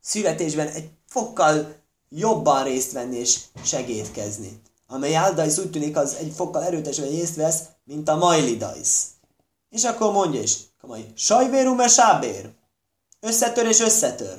Születésben 0.00 0.68
egy 0.68 0.90
fokkal 1.06 1.76
jobban 2.08 2.64
részt 2.64 2.92
venni 2.92 3.16
és 3.16 3.38
segítkezni 3.64 4.62
amely 4.92 5.16
áldajsz 5.16 5.58
úgy 5.58 5.70
tűnik, 5.70 5.96
az 5.96 6.14
egy 6.14 6.32
fokkal 6.34 6.64
erőtesebben 6.64 7.10
részt 7.10 7.34
vesz, 7.34 7.62
mint 7.84 8.08
a 8.08 8.16
majlidajsz. 8.16 9.06
És 9.68 9.84
akkor 9.84 10.12
mondja 10.12 10.42
is, 10.42 10.56
komoly, 10.80 11.12
sajvérum 11.14 11.88
sábér. 11.88 12.50
Összetör 13.20 13.66
és 13.66 13.80
összetör. 13.80 14.38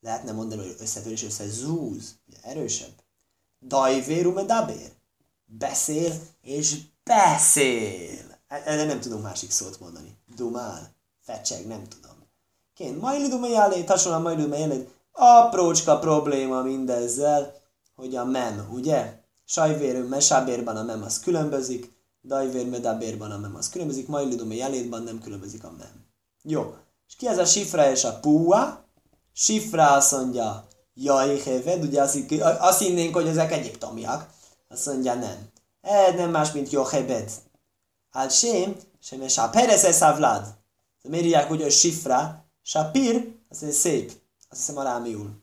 Lehetne 0.00 0.32
mondani, 0.32 0.62
hogy 0.62 0.76
összetör 0.78 1.12
és 1.12 1.24
összezúz. 1.24 2.14
Erősebb. 2.42 2.92
Dajvérum 3.60 4.46
dabér. 4.46 4.92
Beszél 5.44 6.12
és 6.42 6.80
beszél. 7.04 8.38
Erre 8.48 8.84
nem 8.84 9.00
tudom 9.00 9.20
másik 9.20 9.50
szót 9.50 9.80
mondani. 9.80 10.16
Dumál. 10.36 10.94
Fecseg, 11.20 11.66
nem 11.66 11.88
tudom. 11.88 12.10
Ként 12.74 13.00
majlidum 13.00 13.44
jálét, 13.44 13.88
hasonlóan 13.88 14.22
majlidum 14.22 14.52
jálét. 14.52 14.90
Aprócska 15.12 15.98
probléma 15.98 16.62
mindezzel, 16.62 17.54
hogy 17.94 18.16
a 18.16 18.24
mem, 18.24 18.68
ugye? 18.72 19.18
Sajvérő 19.44 20.08
mesábérban 20.08 20.76
a 20.76 20.82
mem 20.82 21.02
az 21.02 21.20
különbözik, 21.20 21.92
dajvér 22.22 22.68
medabérban 22.68 23.30
a 23.30 23.38
mem 23.38 23.56
az 23.56 23.68
különbözik, 23.68 24.08
majlidumi 24.08 24.56
jelétban 24.56 25.02
nem 25.02 25.20
különbözik 25.20 25.64
a 25.64 25.72
mem. 25.78 26.06
Jó. 26.42 26.74
És 27.08 27.16
ki 27.16 27.26
ez 27.26 27.38
a 27.38 27.44
sifra 27.44 27.90
és 27.90 28.04
a 28.04 28.18
púa? 28.18 28.84
Sifra 29.32 29.92
azt 29.92 30.12
mondja, 30.12 30.66
jaj, 31.02 31.40
héved, 31.40 31.82
ugye 31.82 32.02
azt, 32.02 32.18
azt 32.58 32.78
hinnénk, 32.78 33.14
hogy 33.14 33.26
ezek 33.26 33.52
egyiptomiak. 33.52 34.28
Azt 34.68 34.86
mondja, 34.86 35.14
nem. 35.14 35.48
Ez 35.80 36.14
nem 36.14 36.30
más, 36.30 36.52
mint 36.52 36.70
Johebed. 36.70 37.30
Hát 38.10 38.32
sem, 38.32 38.76
sem 39.02 39.22
és 39.22 39.38
a 39.38 39.48
perez 39.48 39.84
ez 39.84 40.02
avlad. 40.02 40.44
Miért 41.02 41.24
írják 41.24 41.50
úgy, 41.50 41.62
hogy 41.62 41.72
sifra? 41.72 42.44
Sapir, 42.62 43.34
azt 43.48 43.60
mondja, 43.60 43.78
szép. 43.78 44.12
Azt 44.50 44.60
hiszem 44.60 44.76
arámiul. 44.76 45.42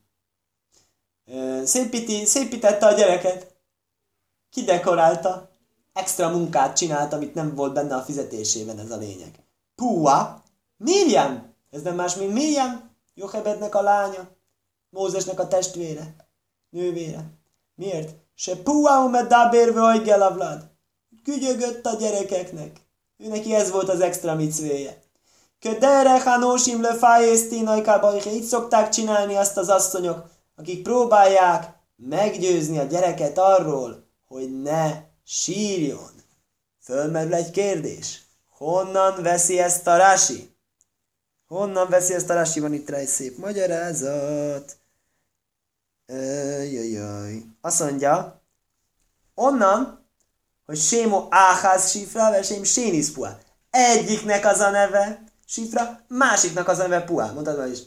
Szépíti, 1.63 2.25
szépítette 2.25 2.85
a 2.85 2.93
gyereket 2.93 3.55
kidekorálta, 4.49 5.49
extra 5.93 6.29
munkát 6.29 6.75
csinált, 6.75 7.13
amit 7.13 7.33
nem 7.33 7.55
volt 7.55 7.73
benne 7.73 7.95
a 7.95 8.01
fizetésében, 8.01 8.79
ez 8.79 8.91
a 8.91 8.97
lényeg. 8.97 9.39
Pua, 9.75 10.43
Miriam, 10.77 11.53
ez 11.71 11.81
nem 11.81 11.95
más, 11.95 12.15
mint 12.15 12.33
Miriam, 12.33 12.89
Jochebednek 13.13 13.75
a 13.75 13.81
lánya, 13.81 14.27
Mózesnek 14.89 15.39
a 15.39 15.47
testvére, 15.47 16.15
nővére. 16.69 17.23
Miért? 17.75 18.15
Se 18.35 18.55
pua 18.55 19.03
umed 19.03 19.27
dabérve 19.27 19.81
ajgel 19.81 20.21
avlad. 20.21 20.69
Kügyögött 21.23 21.85
a 21.85 21.95
gyerekeknek. 21.95 22.81
Ő 23.17 23.27
neki 23.27 23.55
ez 23.55 23.71
volt 23.71 23.89
az 23.89 24.01
extra 24.01 24.35
micvéje. 24.35 25.01
Ködere 25.59 26.21
hanósim 26.21 26.81
le 26.81 26.93
fájésztinajkába, 26.93 28.25
így 28.25 28.43
szokták 28.43 28.89
csinálni 28.89 29.35
azt 29.35 29.57
az 29.57 29.69
asszonyok, 29.69 30.29
akik 30.55 30.83
próbálják 30.83 31.73
meggyőzni 31.95 32.77
a 32.77 32.83
gyereket 32.83 33.37
arról, 33.37 34.03
hogy 34.27 34.61
ne 34.61 34.91
sírjon. 35.23 36.11
Fölmerül 36.83 37.33
egy 37.33 37.51
kérdés. 37.51 38.21
Honnan 38.49 39.21
veszi 39.21 39.59
ezt 39.59 39.87
a 39.87 39.97
Rási? 39.97 40.56
Honnan 41.47 41.89
veszi 41.89 42.13
ezt 42.13 42.29
a 42.29 42.33
Rási? 42.33 42.59
Van 42.59 42.73
itt 42.73 42.89
rá 42.89 42.97
egy 42.97 43.07
szép 43.07 43.37
magyarázat. 43.37 44.77
Jajjaj. 46.71 47.43
Azt 47.61 47.79
mondja, 47.79 48.41
onnan, 49.35 50.09
hogy 50.65 50.77
Sémo 50.77 51.27
Áház 51.29 51.89
sifra, 51.89 52.29
vagy 52.29 52.45
Sém 52.45 52.63
Sénis 52.63 53.11
Pua. 53.11 53.37
Egyiknek 53.69 54.45
az 54.45 54.59
a 54.59 54.69
neve 54.69 55.23
sifra, 55.45 56.03
másiknak 56.07 56.67
az 56.67 56.79
a 56.79 56.87
neve 56.87 57.03
Pua. 57.05 57.33
Mondtad 57.33 57.71
is. 57.71 57.79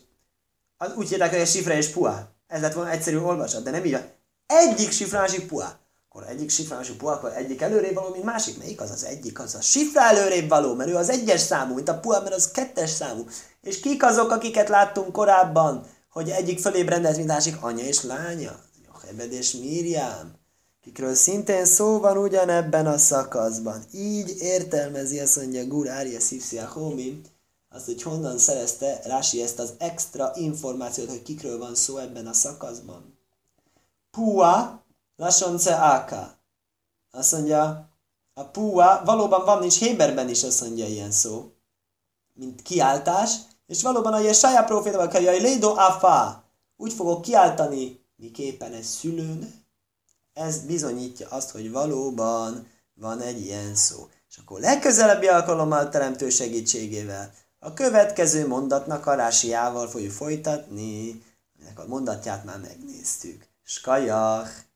Úgy 0.97 1.09
hívják, 1.09 1.37
hogy 1.37 1.47
sifra 1.47 1.75
és 1.75 1.89
Pua. 1.89 2.29
Ez 2.47 2.61
lett 2.61 2.73
volna 2.73 2.91
egyszerű 2.91 3.19
olvasat, 3.19 3.63
de 3.63 3.71
nem 3.71 3.85
így 3.85 3.93
van. 3.93 4.13
Egyik 4.47 4.91
sifra, 4.91 5.21
másik 5.21 5.47
Pua 5.47 5.79
akkor 6.13 6.29
egyik 6.29 6.51
sifra, 6.51 6.77
másik 6.77 6.97
puha, 6.97 7.35
egyik 7.35 7.61
előrébb 7.61 7.95
való, 7.95 8.09
mint 8.09 8.25
másik. 8.25 8.59
Melyik 8.59 8.81
az 8.81 8.91
az 8.91 9.05
egyik? 9.05 9.41
Az 9.41 9.55
a 9.55 9.61
sifra 9.61 10.03
előrébb 10.03 10.49
való, 10.49 10.75
mert 10.75 10.91
ő 10.91 10.97
az 10.97 11.09
egyes 11.09 11.41
számú, 11.41 11.75
mint 11.75 11.89
a 11.89 11.99
puha, 11.99 12.21
mert 12.21 12.35
az 12.35 12.51
kettes 12.51 12.91
számú. 12.91 13.27
És 13.63 13.81
kik 13.81 14.05
azok, 14.05 14.31
akiket 14.31 14.69
láttunk 14.69 15.13
korábban, 15.13 15.87
hogy 16.11 16.31
egyik 16.31 16.59
fölébb 16.59 16.89
rendelt, 16.89 17.17
mint 17.17 17.29
másik 17.29 17.57
anya 17.63 17.85
és 17.85 18.03
lánya? 18.03 18.59
Jochebed 18.87 19.33
és 19.33 19.53
Miriam, 19.53 20.33
kikről 20.83 21.15
szintén 21.15 21.65
szó 21.65 21.99
van 21.99 22.17
ugyanebben 22.17 22.87
a 22.87 22.99
szakaszban. 22.99 23.85
Így 23.93 24.37
értelmezi, 24.39 25.21
azt 25.21 25.37
mondja 25.37 25.67
Gur 25.67 25.89
Ária 25.89 26.21
Szívszia 26.21 26.69
Homi, 26.69 27.21
azt, 27.69 27.85
hogy 27.85 28.03
honnan 28.03 28.39
szerezte 28.39 29.01
Rási 29.05 29.43
ezt 29.43 29.59
az 29.59 29.73
extra 29.79 30.33
információt, 30.35 31.09
hogy 31.09 31.23
kikről 31.23 31.59
van 31.59 31.75
szó 31.75 31.97
ebben 31.97 32.27
a 32.27 32.33
szakaszban. 32.33 33.19
Pua, 34.11 34.80
Lasonce 35.21 35.75
áka. 35.75 36.39
Azt 37.11 37.33
mondja, 37.33 37.89
a 38.35 38.45
púa, 38.45 39.03
valóban 39.05 39.45
van 39.45 39.63
is 39.63 39.79
Héberben 39.79 40.29
is 40.29 40.43
azt 40.43 40.61
mondja 40.61 40.87
ilyen 40.87 41.11
szó, 41.11 41.53
mint 42.33 42.63
kiáltás, 42.63 43.35
és 43.67 43.83
valóban 43.83 44.13
a 44.13 44.19
Jesaja 44.19 44.65
profétában 44.65 45.09
kell, 45.09 45.25
hogy 45.25 45.41
Lédo 45.41 45.75
afa, 45.77 46.45
úgy 46.77 46.93
fogok 46.93 47.23
kiáltani, 47.23 48.05
miképpen 48.17 48.73
egy 48.73 48.83
szülőn. 48.83 49.65
Ez 50.33 50.59
bizonyítja 50.59 51.29
azt, 51.29 51.51
hogy 51.51 51.71
valóban 51.71 52.67
van 52.95 53.21
egy 53.21 53.41
ilyen 53.41 53.75
szó. 53.75 54.09
És 54.29 54.39
akkor 54.39 54.61
legközelebbi 54.61 55.27
alkalommal 55.27 55.89
teremtő 55.89 56.31
segítségével 56.31 57.33
a 57.59 57.73
következő 57.73 58.47
mondatnak 58.47 59.07
a 59.07 59.15
rásiával 59.15 59.89
fogjuk 59.89 60.13
folytatni, 60.13 61.25
ennek 61.61 61.79
a 61.79 61.87
mondatját 61.87 62.45
már 62.45 62.59
megnéztük. 62.59 63.47
Skajach! 63.63 64.69